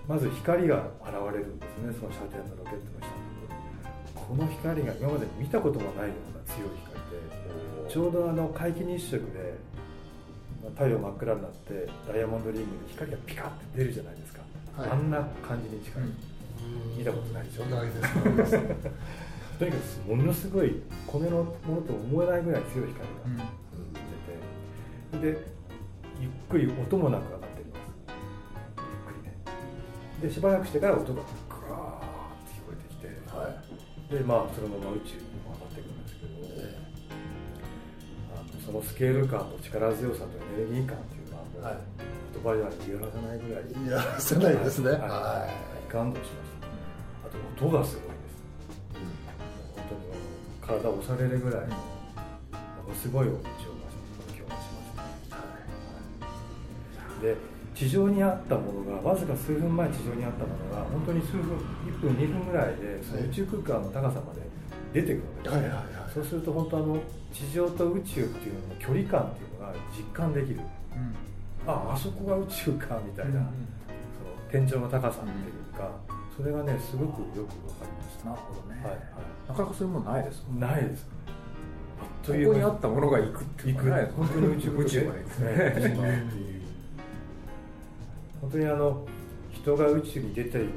[0.08, 3.13] まず光が現れるんですねその射程のロケットの下に。
[4.15, 9.54] この光が今まで見たこともないような強い光でちょうどあの皆既日食で
[10.76, 14.39] 太陽真っ暗になってダイヤモンドリングに光がピカッて出るじゃないですか、
[14.78, 14.89] はい。
[14.91, 16.97] あんな感じに近い、うん。
[16.97, 17.65] 見たことないでしょ？
[17.65, 18.58] ないです
[19.59, 23.37] とにかくものすごい米のものと思えないぐらい強い光うん。
[23.37, 23.43] が
[25.11, 25.45] 出て、で
[26.19, 27.81] ゆっくり音もなく上がっています。
[28.77, 29.37] ゆっくりね。
[30.21, 34.13] でしばらくしてから音がグワーって聞こえてきてはい。
[34.13, 36.31] でまあそのまま宇宙に上がっていくんですけど、
[38.35, 41.77] あのそのスケール感と力強さとエネルギー感っていうのはもう、はい。
[42.33, 44.91] 言葉では言い表せないぐらいやらせないですね。
[44.91, 44.99] はい。
[44.99, 45.47] は
[45.87, 46.67] 感動しました。
[47.27, 48.12] あと音がすごい
[50.65, 51.73] 体を押されるぐらい、も
[52.89, 55.38] のすごい音痴を今日はしました。
[57.21, 57.36] で
[57.76, 64.41] 地上にあったものがわずか数分前地上にあったものが本当に数分1分2分ぐらいでその宇宙空間の高さまで
[64.93, 65.63] 出てくるわけです、はい。
[65.63, 65.71] はい。
[65.71, 66.12] はい。
[66.13, 67.02] そうすると本当あの
[67.34, 70.60] 地上と宇宙っていうのの距離感っていうのが実感できる。
[70.60, 71.15] うん。
[71.65, 73.45] ああそこが宇宙かみたいな、うん
[74.52, 75.89] その天井の高さっていうか、
[76.38, 77.49] それがねすごくよく分か
[77.82, 78.30] りました。
[78.30, 80.67] なるほどね、はいなかなかそういうものないですもんね。
[80.67, 81.08] ないです。
[81.99, 86.23] あっここにあったものが行くっていう行くのはないです本当に宇宙宇宙まで行くね。
[88.41, 88.65] 本当に。
[88.65, 89.06] あの
[89.51, 90.71] 人が宇宙に出ていく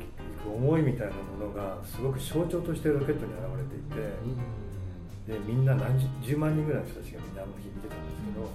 [0.54, 3.80] 思いみたいなものがすごく象徴としてロケットに現れてい
[5.26, 8.46] て、でみんな何十10万人ぐらいの人たちがみんなあの日見てたんですけど、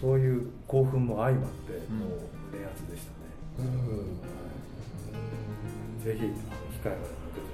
[0.00, 1.98] そういう興奮も相まって、うん。
[1.98, 2.08] もう
[2.52, 4.20] 胸熱でしたね、うん。
[6.04, 6.28] ぜひ機
[6.84, 7.53] 会があればロケットの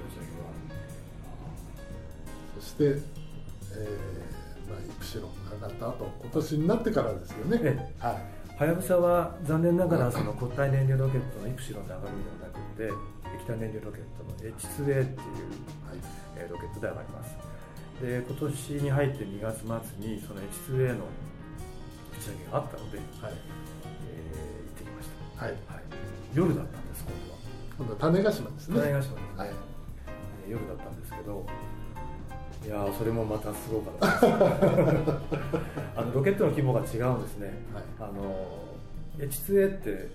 [2.61, 2.95] して、えー
[4.69, 7.59] まあ、イプシロンが上がった後今年になってからですよね。
[7.63, 8.15] えはい。
[8.61, 12.93] はやぶさは残念ながらその固体燃料ロケットのイプシロンで上がるんではなくて
[13.35, 15.07] 液体燃料ロケットの H2A っていう、
[16.37, 17.35] えーロケットで上がります。
[18.01, 19.67] で今年に入って2月末
[19.99, 23.07] にその H2A の打ち上げがあったので、はい。
[23.21, 25.53] えー行ってきました、はい。
[25.53, 25.61] はい、
[26.33, 27.39] 夜だったんです今度は。
[27.77, 28.79] 今度は種子島ですね。
[28.79, 29.49] 種子島ですね、はい。
[29.49, 31.45] えー夜だったんですけど
[32.63, 34.33] いやーそれもまたすごかったです。
[35.97, 37.83] あのロケットの規模が違うんですね、はい。
[37.99, 38.61] あの
[39.17, 40.09] H2A って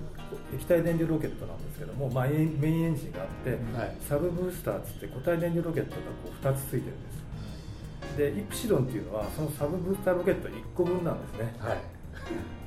[0.55, 3.97] 液体燃料ロケットなんですけども、まあ、メインエンジンがあって、はい。
[4.01, 8.17] サブブースターっつって固体燃料ロケットがこう2つついてるんです。
[8.17, 11.55] でイプシロンっていうのはそのサブブースターロケット1個分なんですね。
[11.59, 11.79] はい。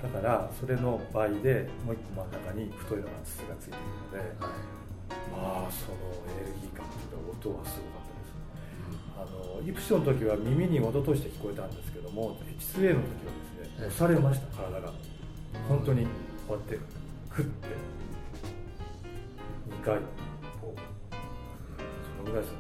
[0.04, 4.30] だからそれの倍でもう1個真ん中に太いのが筒がついているので、はい。
[5.32, 5.98] まあその
[6.36, 8.09] エネルギー感というか音はすごかった
[9.20, 13.88] あのイプシロンの時は耳に音として聞こえたんですけども H2A の時はですねええ。
[13.88, 14.94] 押されました体が。
[15.68, 16.06] 本当に
[16.48, 16.80] こうやって
[17.30, 17.68] クッて
[19.70, 19.98] 2回
[20.62, 20.80] こう
[22.18, 22.60] そのぐらいですね。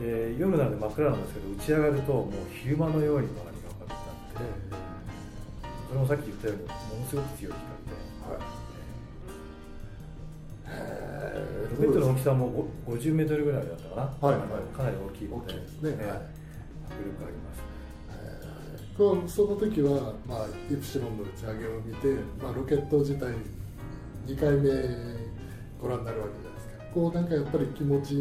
[0.00, 4.42] で夜なので真っ暗なんですけど打ち上がるともう昼間のように周りが明るくなって
[5.88, 7.58] それもさっき言ったようにものすごく強い光
[7.88, 7.96] で
[8.30, 8.63] えロ
[11.76, 14.76] ケットの大きさもご50メートルぐらいだったかな、はい。
[14.76, 15.58] かなり大きいのでね。
[15.84, 16.44] ええはい
[16.94, 17.64] 迫力あります。
[18.96, 23.34] こうその時は、まあ、イプシロンの打ち上げを見て、まあ、ロケット自体
[24.26, 24.70] 2回目
[25.82, 26.84] ご覧になるわけじゃないですか。
[26.94, 28.14] こうなんかやっぱり気持ち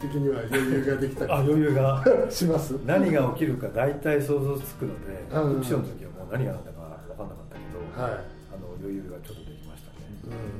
[0.00, 2.02] 的には余裕ができた あ余裕が。
[2.26, 2.72] り します。
[2.86, 5.56] 何が起きるか大体想像つくのでうん。
[5.56, 8.16] イプシロンの時はもう何が何だか分かんなかったけど、はい、あ
[8.56, 10.57] の余裕がちょっとできましたね、うん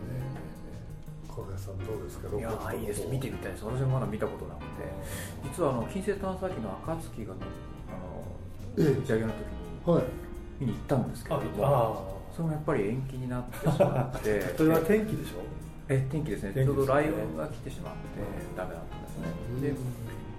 [1.39, 2.37] 小林さんどうですか？
[2.37, 3.65] いやーいいです見てみたいです。
[3.65, 4.83] 私もまだ見たことなくて。
[5.45, 7.41] 実はあの金星探査機の暁がの
[7.89, 8.99] あのええ。
[8.99, 9.37] 打ち上げの時
[9.87, 10.05] にはい。
[10.61, 14.41] 見に行ったんですけれどもあそれもやっぱり延期になってしまって。
[14.59, 15.43] それは天気でしょ？
[15.89, 16.53] え天気ですね。
[16.53, 16.77] 天気ですね。
[16.77, 17.99] ちょうど雷雲が来てしまって
[18.57, 19.27] ダメだったんですね。
[19.71, 19.75] で、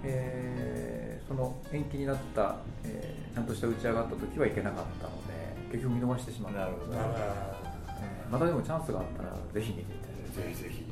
[0.04, 6.58] えーその延期になった、えーちゃんとした打ち上がった時は行けなかったので結局見逃してしまった。
[6.60, 6.98] なるほど。
[6.98, 7.56] あ
[8.02, 10.62] えーまたでもチャンスがあったらぜひ見てみたいです。
[10.62, 10.89] ぜひぜひ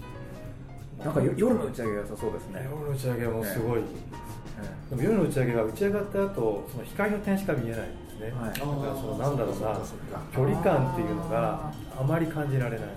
[1.05, 9.81] なんかよ夜の打ち上げが良さそうですね、夜の打ち上げもすごい、えでも夜の打ち上げは打ち上がった後その光の点しか見えないんですね、はいだからそのなんだろうな
[10.35, 12.89] 距離感っていうのがあまり感じられない。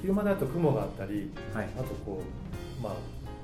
[0.00, 1.68] 昼間だと雲があったりーはい。
[1.76, 2.22] あとこ
[2.78, 2.92] うまあ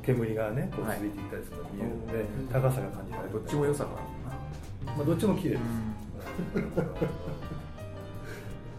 [0.02, 3.32] 煙がねこうはい続いていったりするのが見えるので、うん高さが感じられる。
[3.32, 5.50] どっちも良さがあまあ、どっちも綺麗。
[5.54, 5.64] るです、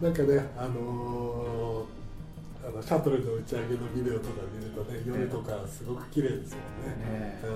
[0.00, 2.05] なんかね、あのー
[2.66, 7.06] あのシャトルの打ち上げのビデオとか見るとね、夜とかすごく綺麗ですもんね。
[7.06, 7.50] ねうん。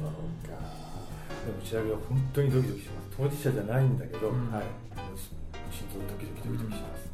[0.00, 0.16] そう
[0.48, 0.56] か。
[1.44, 3.08] でも打ち上げは本当にドキドキします。
[3.14, 4.50] 当事者じゃないんだけど、うん。
[4.50, 4.64] はい、
[5.70, 7.12] 心臓ドキドキドキドキします、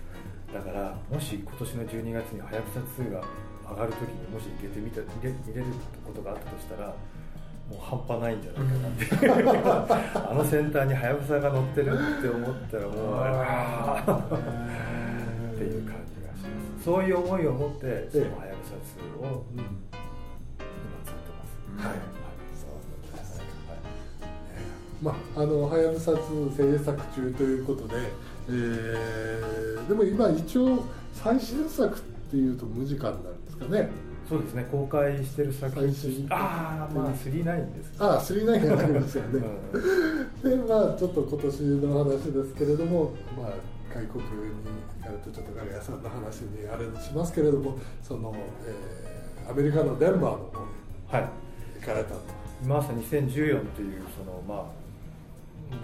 [0.54, 3.24] だからもし今年の12月にはやぶさ2が
[3.68, 5.66] 上がるときにもし行けてみた見れ見れる
[6.06, 6.94] ことがあったとしたらも
[7.74, 9.98] う半端ないんじゃないかなって、
[10.30, 14.91] あの先端にはやぶさが乗ってるって思ったらもうあー
[15.62, 18.74] っていう感じがしますそういう思いを持ってそのはやぶさ
[19.20, 19.58] 2をうん。
[19.58, 19.66] 今
[21.04, 22.22] 使ってます、はいはい。
[25.02, 27.94] まあ、あの、はやぶさ2制作中ということで、
[28.48, 34.12] えー、でも今一応最新作っていうと無時間なんですかね。
[34.28, 37.44] そうですね公開してる作品ああまあ39
[37.74, 39.42] ですああ、39がありますよね。
[40.42, 43.52] うんでまあちょっと今年の話ですけれども、まあ、
[43.94, 44.30] 外国に
[44.98, 48.34] 行かれるとちょっとガレアさんの話にあれしますけれどもその、
[48.66, 49.12] えー
[49.48, 50.66] アメリカのデンバーの方に
[51.10, 51.28] はい。
[51.80, 52.20] 行かれたと。
[52.64, 54.66] まさに2014というそのまあ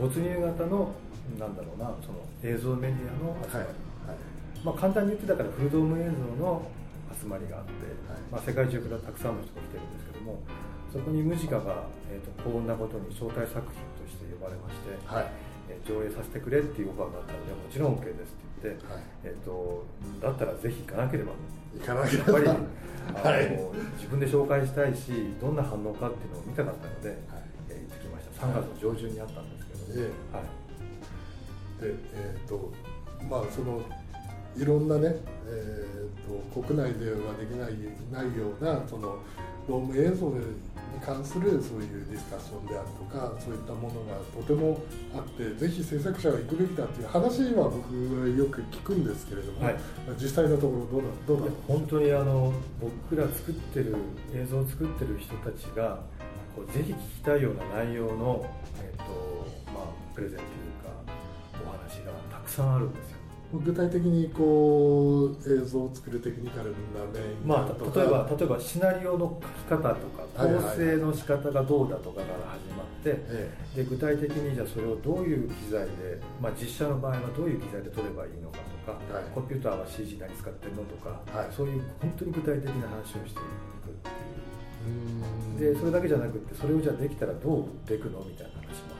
[0.00, 0.94] 没入型の
[1.38, 3.68] なんだろうなその映像メディアの集まり、
[4.64, 6.10] まあ、簡単に言ってだからフルドーム映像
[6.44, 6.62] の
[7.20, 7.72] 集まりがあって、
[8.06, 8.20] はい。
[8.30, 10.38] まあ、世界中からたくさんの人が来てるんですけども
[10.92, 19.02] そこにムジカが、えー、と幸運なことに招待作品として呼ばれまして、はいえー上映させてくれっていうオファーがあったのでもちろん OK ですって言って、はい。
[19.24, 19.86] えー、と
[20.20, 21.32] だったらぜひ行かなければ。
[21.78, 23.50] 行かなきゃやっぱり あの、はい。
[23.96, 27.18] 自分で紹介したいしどんな反応かっていうのを見たかったので、はい。
[27.70, 28.46] えー行ってきました。
[28.46, 32.72] 3月の上旬にあったんですけど、えはい、でえっ、と
[33.28, 33.82] まあその
[34.56, 37.74] いろんなね、えー、と国内ではできない
[38.12, 39.18] ないようなその
[39.68, 40.34] ローム映像に
[41.04, 44.80] 関するそういうディスカッションであるとかそういったものがとても
[45.14, 49.76] あってぜひ制作者が行くべきだっていう話は僕はよく聞くんですけれども、はい
[50.20, 51.44] 実際のところどうだどうだ？
[51.44, 53.94] いや本当にあの僕ら作ってる
[54.34, 56.00] 映像を作ってる人たちが
[56.56, 58.46] こうぜひ聞きたいような内容の、
[58.82, 59.04] えーと
[59.72, 60.48] まあ、プレゼンという
[60.82, 63.17] かお話がたくさんあるんですよ。
[63.52, 66.76] 具体的にこう映像を作るテクニカルな
[67.12, 79.24] 面まあ、例えば例えばシナリオの書き方とか構成の仕方がどうだとかから始まって、えで具体的にじゃあそれをどういう機材で、まあ、実写の場合はどういう機材で撮ればいいのかとか、はい。
[79.34, 81.48] コンピューターは CG 何使ってるのとか、はい。
[81.50, 83.40] そういう本当に具体的な話をしていくっ
[84.04, 85.74] ていう。
[85.74, 88.97] でそれだけじゃなくってそれをじゃあできたらどう売っていくのみたいな話も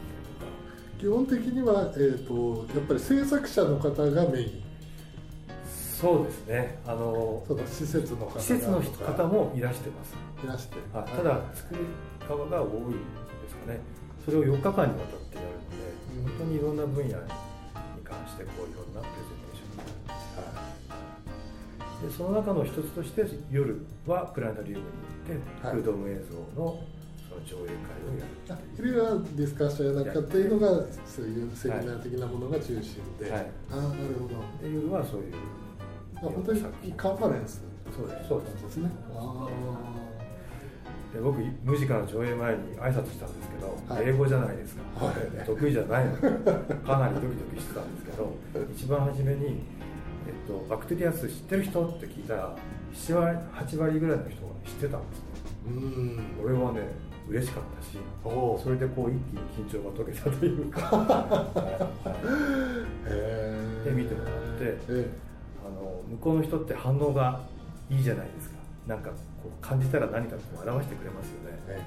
[0.98, 4.62] 基本的には、えー、とやっぱり制作者の方がメイン。
[5.64, 6.78] そうですね。
[6.86, 8.40] あのその施設の方が。
[8.40, 10.14] 施設の方もいらしてます。
[10.44, 10.76] いらして。
[10.92, 11.10] はい。
[11.10, 11.80] ただ作る
[12.28, 13.80] 側が多いですかね。
[14.24, 17.14] それを4日間にわたってやるので、本当にいろんな分野に
[18.04, 19.82] 関してこういろんなプレゼンテーションが
[20.38, 24.84] あるでその中の一つとして夜はプラネタリウムに
[25.26, 25.76] 行って、はい。
[25.76, 26.97] フードーム映像のそ
[27.38, 33.50] の上映会をやるあ昼はディスカッションやなんかっていうのがそういうセミナー的なものが中心で、はい。
[33.70, 34.34] ああなるほど。
[34.62, 35.34] で夜はそういう
[36.16, 36.62] あ本当に
[36.96, 37.62] カンファレンス？
[37.96, 38.28] そうです。
[38.28, 38.76] そうです。
[38.78, 38.90] ね。
[39.14, 39.48] あ
[41.14, 44.08] で僕ムジカの上映前に挨拶したんですけど、はい。
[44.08, 45.14] 英語じゃないですか、はい。
[45.46, 46.20] 得意じゃないの。
[46.20, 46.20] で
[46.84, 48.34] かなりドキドキしてたんですけど
[48.74, 49.62] 一番初めに、
[50.26, 52.54] えっと「バクテリアス知ってる人?」って聞いたら
[52.92, 55.24] 7割8割ぐらいの人が知ってたんですね。
[55.68, 56.20] ーうん。
[56.44, 56.80] 俺はね
[57.28, 57.98] 嬉しかったし
[58.62, 62.02] それでこう一気に緊張が解けたというか、は
[63.06, 65.10] いへで見てもらってえ
[65.64, 67.40] あの向こうの人って反応が
[67.90, 68.56] いいじゃないですか。
[68.86, 69.16] なんかこ
[69.48, 71.58] う感じたら何かこう表してくれますよね。
[71.68, 71.82] え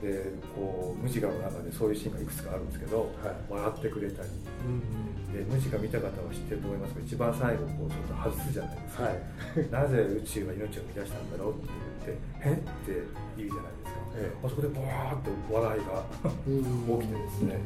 [0.00, 3.10] でこうムジカの中でそういうシーンがいくつかあるんですけど、
[3.50, 4.28] 笑ってくれたり。
[4.28, 9.20] うんでムジカ見た方は知ってると思いますけど一番最後こうちょっと外すじゃないですか、はい。
[9.70, 11.68] なぜ宇宙は命を生み出したんだろうって
[12.06, 12.56] 言って「えっ?」
[12.86, 13.02] て
[13.36, 16.04] 言うじゃないですか、えあそこでボワーッと笑いが
[16.46, 17.00] うん。
[17.00, 17.54] 起きてですね。
[17.54, 17.60] よ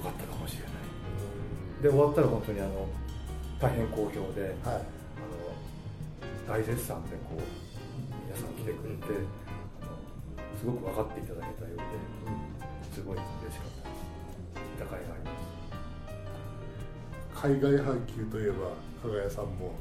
[0.00, 0.70] かったかもしれない。
[1.82, 2.86] で終わったら本当にあの
[3.58, 4.52] 大変好評で、はい。
[4.68, 4.84] あの
[6.46, 7.42] 大絶賛でこう
[8.26, 9.06] 皆さん来てくれて、
[9.80, 9.90] あの
[10.60, 11.82] すごく分かっていただけたようで
[12.94, 13.24] すごい嬉
[13.54, 13.98] しかったです。
[14.78, 15.30] 高いがありま
[17.34, 17.42] す。
[17.48, 19.74] 海外配給といえば加賀谷さんも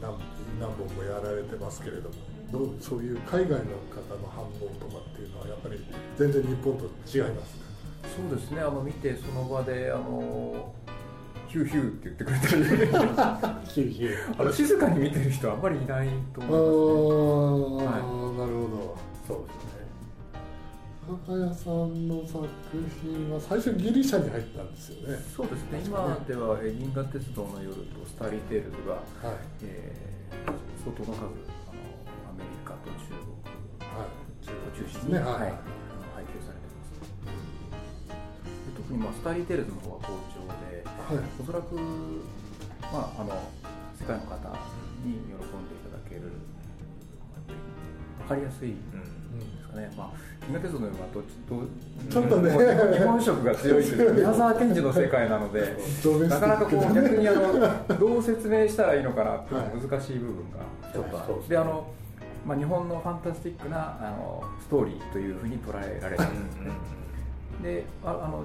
[0.00, 0.16] 何
[0.60, 2.14] 何本もやられてますけれども
[2.54, 3.56] どうそういう海外の
[3.90, 4.48] 方の反応
[4.78, 5.84] とかっていうのはやっぱり
[6.16, 7.64] 全然日本と違いますか？
[8.16, 8.60] そうですね。
[8.60, 10.72] あの見てその場であの
[11.48, 12.52] ヒューヒューって言ってくれたり。
[13.66, 14.38] ヒューヒュー。
[14.40, 18.00] あの静かに見てる人はあんまりいないとあ思いますね。
[18.02, 18.96] ー、なるほ
[19.26, 19.74] そうですね。
[21.08, 22.46] ど加賀谷さんの作
[23.02, 25.18] 品は最初ギリシャに入ったんですよね。
[25.36, 25.82] そうですね。
[25.84, 28.94] 今ではえー銀河鉄道の夜と Starry Tales が、
[29.28, 29.36] はい。
[29.64, 30.04] えー
[30.84, 31.53] 相当の数
[32.84, 33.32] と中国
[33.80, 34.12] はい
[34.52, 35.48] を中心に、ねはい。
[35.48, 35.56] はい。
[36.14, 37.00] 配給されてます。
[38.08, 41.24] で特に、まあ、 Starry Tales の方は好調ではい。
[41.40, 41.74] おそらく、
[42.92, 43.32] まあ、あの
[43.98, 44.36] 世界の方
[45.04, 46.32] に喜んでいただける
[48.28, 50.10] 分かりやすいですかね、まあ、
[50.46, 51.66] 銀河鉄道のようなどっちど
[52.10, 52.50] ちょっとね
[52.96, 55.76] 日本色が強いという宮沢賢治の世界なので
[56.28, 60.58] なかなかこう逆にあのどう説明したらいいのかなっていう難しい部分が
[60.92, 61.48] ちょっとある、はい。
[61.48, 61.86] であの、
[62.44, 66.24] まあ、日本のファンタスティックなあのストーリーというふうに捉えられた。
[66.24, 66.70] んですね、
[67.62, 68.44] でああの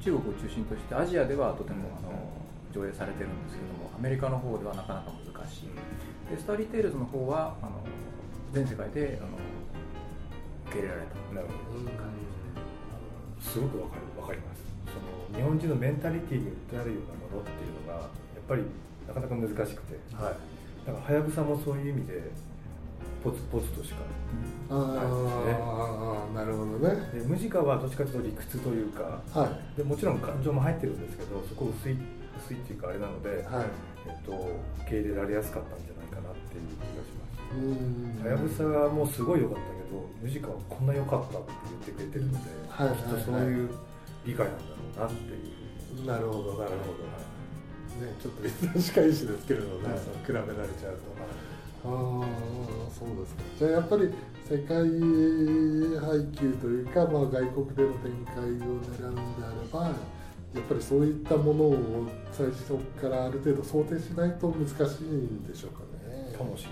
[0.00, 2.12] 中国を中心としてアジアではとてもあの
[2.72, 5.68] 上映されてるんですけどもアメリカの方ではなかなか難しい。
[6.30, 7.82] で Starry Tales の方はあの
[8.52, 9.38] 全世界であの
[10.66, 11.14] 受け入れられた。
[11.34, 11.90] なるほどうん。
[13.40, 14.62] すごくわかるわかります。
[14.90, 18.10] その日本人のメンタリティーに訴えるようなものっていうのがやっ
[18.48, 18.64] ぱり
[19.06, 19.94] なかなか難しくて。
[20.14, 20.34] はい。
[20.86, 22.30] だからはやぶさもそういう意味で
[23.22, 23.96] ポツポツとしか
[24.70, 27.10] ああなるほどね。
[27.12, 29.76] でムジカはどっちかというと理屈というかはい。
[29.76, 31.96] でもちろん感情も入ってるんですけどそこ薄い
[32.40, 33.66] 薄いっていうかあれなので、はい。
[34.06, 37.56] えっと、受け入れられやすかったんじゃないかなっていう気がします。
[37.56, 38.24] うん。
[38.24, 41.52] はやぶさはもうすごい良かったけどムジカはこんな良かったって
[41.86, 43.68] 言ってくれてるので、はいはいきっとそういう
[44.24, 46.06] 理解なんだろうなっていう。
[46.06, 47.04] なるほどなるほど。
[48.00, 49.98] ねちょっと珍しかいしですけれどね、はい。
[50.24, 51.12] 比べられちゃうと
[51.84, 53.42] ああそうですか。
[53.58, 54.10] じゃあやっぱり
[54.50, 59.84] 世界配給というか、まあ、外国での展開を狙うんであれば
[60.54, 66.70] やっぱりそういったものを最初からある程度想定しないと難しいんでしょうかねかもしれ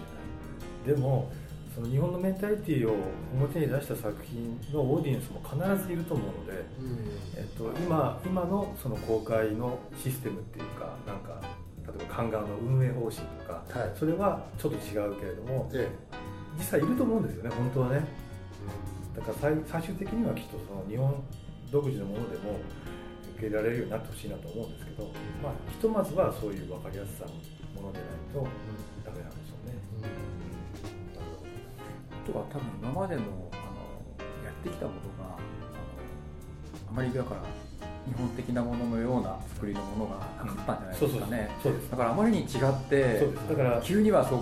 [0.92, 1.30] ないでも
[1.72, 2.96] その日本のメンタリティーを
[3.34, 6.98] 表に出した作品のオーディエンスも必ずいると思うので、うん
[7.36, 11.40] えっと、今今のその公開のシステムっていうかなんか
[11.88, 13.92] 例えばカンガーの運営方針とか、はい。
[13.96, 15.88] それはちょっと違うけれどもえ
[16.58, 18.04] 実際いると思うんですよね本当はね。
[19.16, 21.22] だから最最終的にはきっとその日本
[21.70, 22.60] 独自のものでも
[23.34, 25.04] 受け入れられるようになってほしいなと思うんですけど、
[25.42, 28.46] まあ、ひとまずはそういう分かりやすさのものでないと
[29.04, 29.74] ダメなんでしょうね。
[32.12, 33.30] あとは多分今までのあの
[34.44, 35.38] やってきたことがあの
[36.90, 37.42] あまりだから
[38.08, 43.48] 日本的なもののような作りのものがなかったんじゃないですかね、そうですだからあまりに違ってそうです。
[43.48, 44.40] だから急にはそう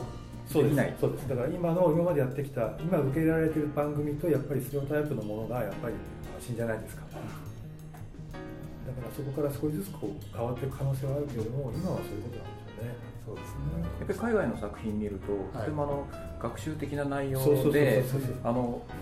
[0.48, 0.76] そうです。
[0.76, 0.94] ない。
[1.00, 1.28] そうです。
[1.28, 5.94] だから今の今までやってきた今受け入れられている番組とやっぱりステレオタイプのものがやっぱり
[6.38, 7.02] 安心じゃないですか。
[7.06, 12.94] だからそこから少しずつこう変わっていく可能性はあるけれども今はそういうことなんでしょうね。
[13.26, 13.58] そうですね。
[13.98, 15.66] やっぱり海外の作品見ると、はい。
[15.66, 16.06] とてもあの
[16.40, 18.04] 学習的な内容で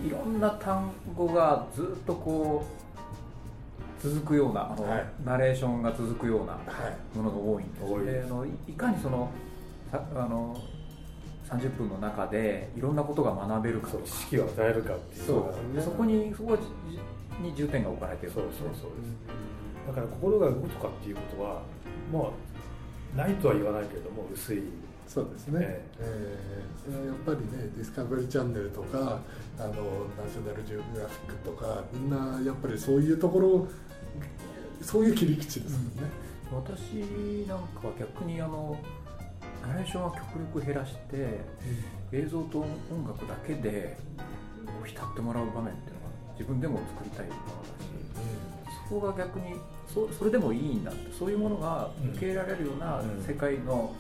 [0.06, 2.83] いろんな単語がずっとこう
[4.02, 5.06] 続くようなあの、はい。
[5.24, 6.58] ナレーションが続くようなは
[7.14, 7.16] い。
[7.16, 7.84] ものが多いんです。
[7.92, 9.30] 多いであのいいかにその
[9.90, 10.56] さあの
[11.48, 14.04] 30分の中でいろんなことが学べるかとか。
[14.04, 15.36] そう知識を与えるかっていうそう。
[15.36, 16.56] のがでそこにそこ
[17.42, 19.86] に重点が置かれているそうそうそうです。
[19.86, 21.62] だから心が動くとかっていうことは
[22.12, 24.62] まあないとは言わないけれども薄い。
[25.06, 26.38] そうですね、ええ。
[26.88, 29.20] ーそれはやっぱりねディスカバリーチャンネルとか
[29.58, 29.72] あのナ
[30.26, 33.68] ショナルジオグラフィックとかみんなやっぱりそういうところ
[34.82, 36.02] そういう切り口ですもんね、
[36.52, 38.78] 私なんかは逆にあの
[39.66, 41.40] ナレーションは極力減らして
[42.12, 42.68] 映像と音
[43.06, 43.96] 楽だけで
[44.84, 46.06] 浸ってもらう場面っていうのが
[46.38, 47.46] 自分でも作りたいものだ
[47.80, 49.54] しそこが逆に
[49.92, 53.24] そそれでもいいんだってそういうものが受け入れられるようなうん。
[53.24, 53.94] 世界の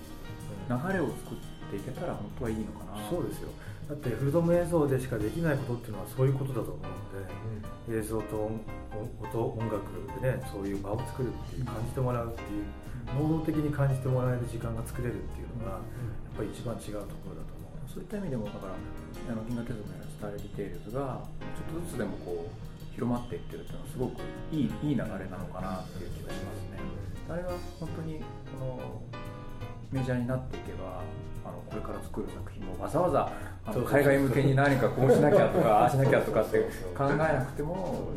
[0.68, 3.08] 流れを作っていけたら本当はいいのかな。
[3.08, 3.48] そうですよ
[3.88, 9.84] だってフルドーム映像でしかできないことっていうのはそういうことだと思うので映像と音音音楽
[10.20, 12.64] でねそういう場を作るっていう感じてもらうっていう
[13.20, 15.80] 能動的に感じてもらえる時間が作れるっていうのがやっ
[16.36, 17.90] ぱり一番違うところだと思う。
[17.92, 21.20] そういった意味でもだからあの銀河鉄道のスターレディテイルズが
[21.54, 26.80] ちょっとずつでもこう広まっていってるっていうのはすごくいいいい流れなのかなっていう気がしますね。
[27.28, 28.24] あれが本当に
[28.58, 29.02] この
[29.92, 31.02] メジャーになっていけば
[31.44, 33.32] あのこれから作る作品もわざわざ
[33.66, 36.58] あの海外向けに何かこうしなきゃとか ああしなきゃとかって
[36.96, 38.08] 考えなくても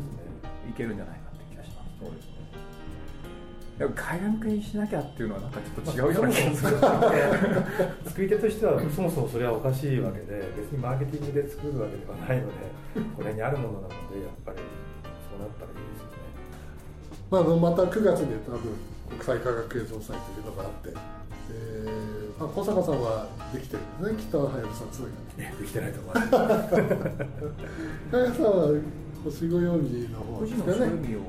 [0.68, 1.88] いけるんじゃないかって気がします。
[2.00, 2.38] そうですね
[3.78, 6.78] 海外向けにしなきゃっていうのはなんかちょっと違うような気がする。
[8.06, 12.52] 作り手としてはそもそもそれはおかしいわけで別にマーケティングで作るわけではないので
[13.16, 14.58] これにあるものなのでやっぱり
[15.30, 16.18] そうなったらいいですよね
[17.30, 18.74] まあ、あのまた9月に多分
[19.10, 20.90] 国際科学映像祭というのがあって、
[21.52, 24.24] えーまあ、小坂さんはできてるんですね。
[24.30, 25.54] 北はやぶさ2がね。
[25.60, 26.30] できてないと思います
[28.10, 28.80] 加賀さんは
[29.24, 30.74] 星ご曜日の方ですかね。
[30.74, 31.20] そういう意味を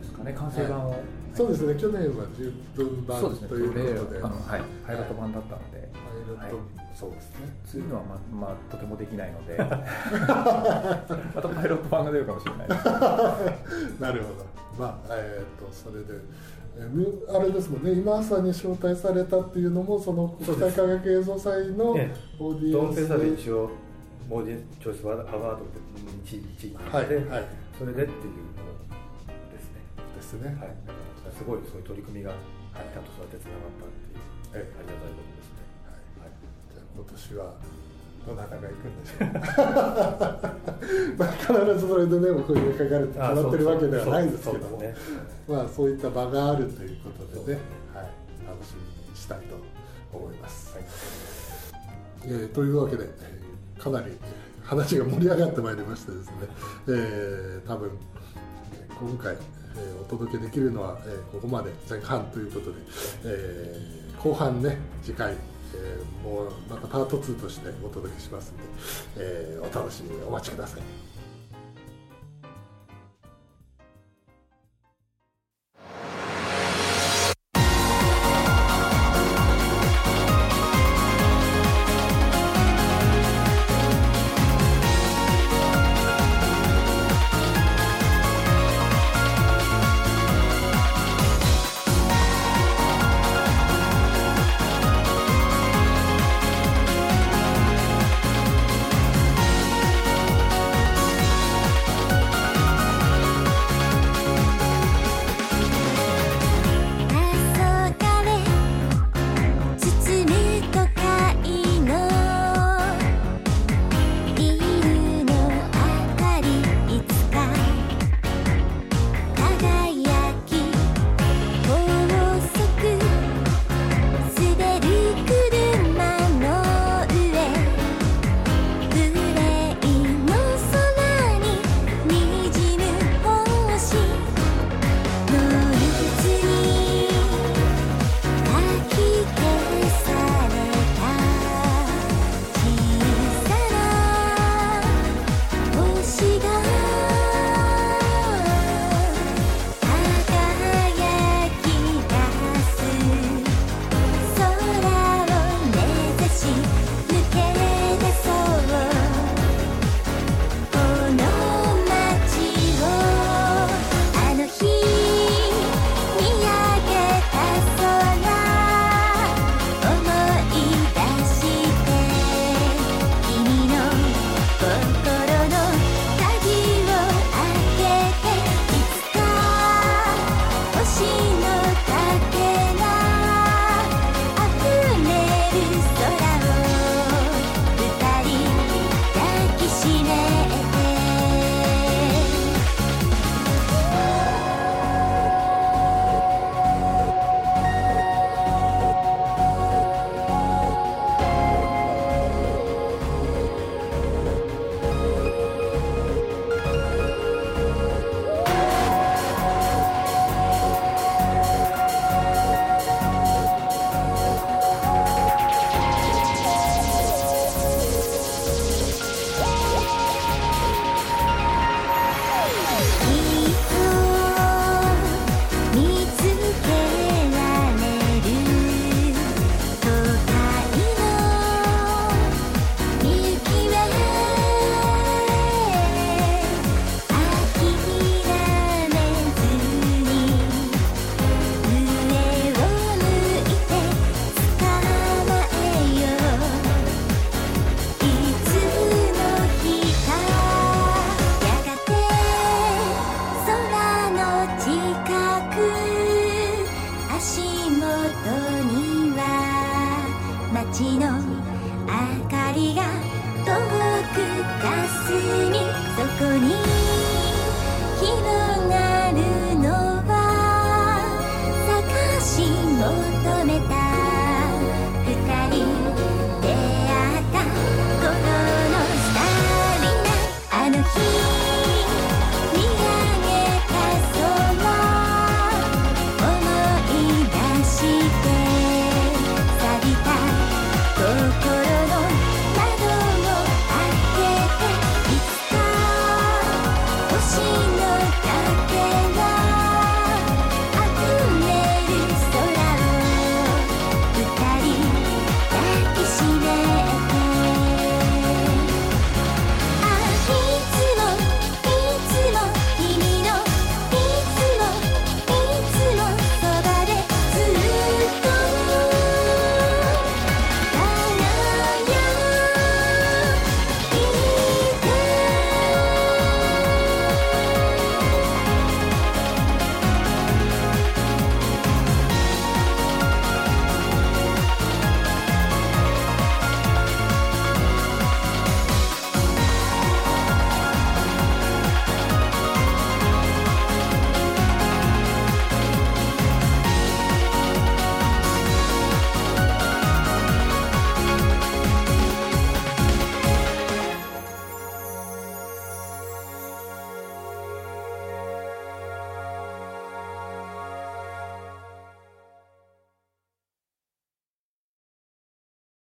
[0.00, 0.32] ですかね。
[0.32, 0.96] 完成版を、
[1.34, 1.80] そうですね。
[1.80, 4.22] 去年は10分版ということで。
[4.22, 4.60] あのはイ
[4.92, 7.46] ロット版だったので、パイロット、はいそうですね。
[7.62, 8.18] そういうのはま
[8.48, 9.58] まあとてもできないので。
[9.60, 14.00] またパイロット版が出るかもしれないです。
[14.00, 14.46] なるほど。
[14.78, 16.14] まあえっ、とそれで
[17.28, 17.92] あれですもんね。
[17.92, 23.20] 今朝に招待されたっていうのもその国際科学映像祭のオねーディエンス。
[23.20, 23.70] で一応
[24.28, 25.78] モーディチョイスアワードって
[26.24, 27.44] 1位1位はいで、はい。
[27.78, 28.56] それでっていうの
[29.52, 29.84] ですね。
[30.16, 30.48] ですね。
[30.58, 30.68] はい、
[31.36, 34.80] すごいそういう取り組みがちゃんとそうやってつながったっていう、ええ。
[34.80, 35.35] ありがたいこと
[37.04, 37.54] 年は
[38.26, 39.26] どなたが行くんでしょう。
[41.16, 44.82] まあ必ずそれでねお声がかかるって決まってるわけではないんですけども。
[45.48, 47.60] まあそういった場があるということでね、
[47.94, 48.04] はい、
[48.48, 49.56] 楽しみにしたいと
[50.12, 50.76] 思います。
[52.24, 54.06] えーというわけで、えーかなり
[54.64, 56.32] 話が盛り上がってまいりましてですね、
[56.88, 57.90] えー多分
[58.72, 62.76] えー今回、えーお届けできるのは、えーここまで前半ということで、
[63.26, 65.36] えー後半ね次回、
[65.74, 68.62] えーもうまたパート2としてお届けしますんで、
[69.18, 71.05] えーお楽しみにお待ちください。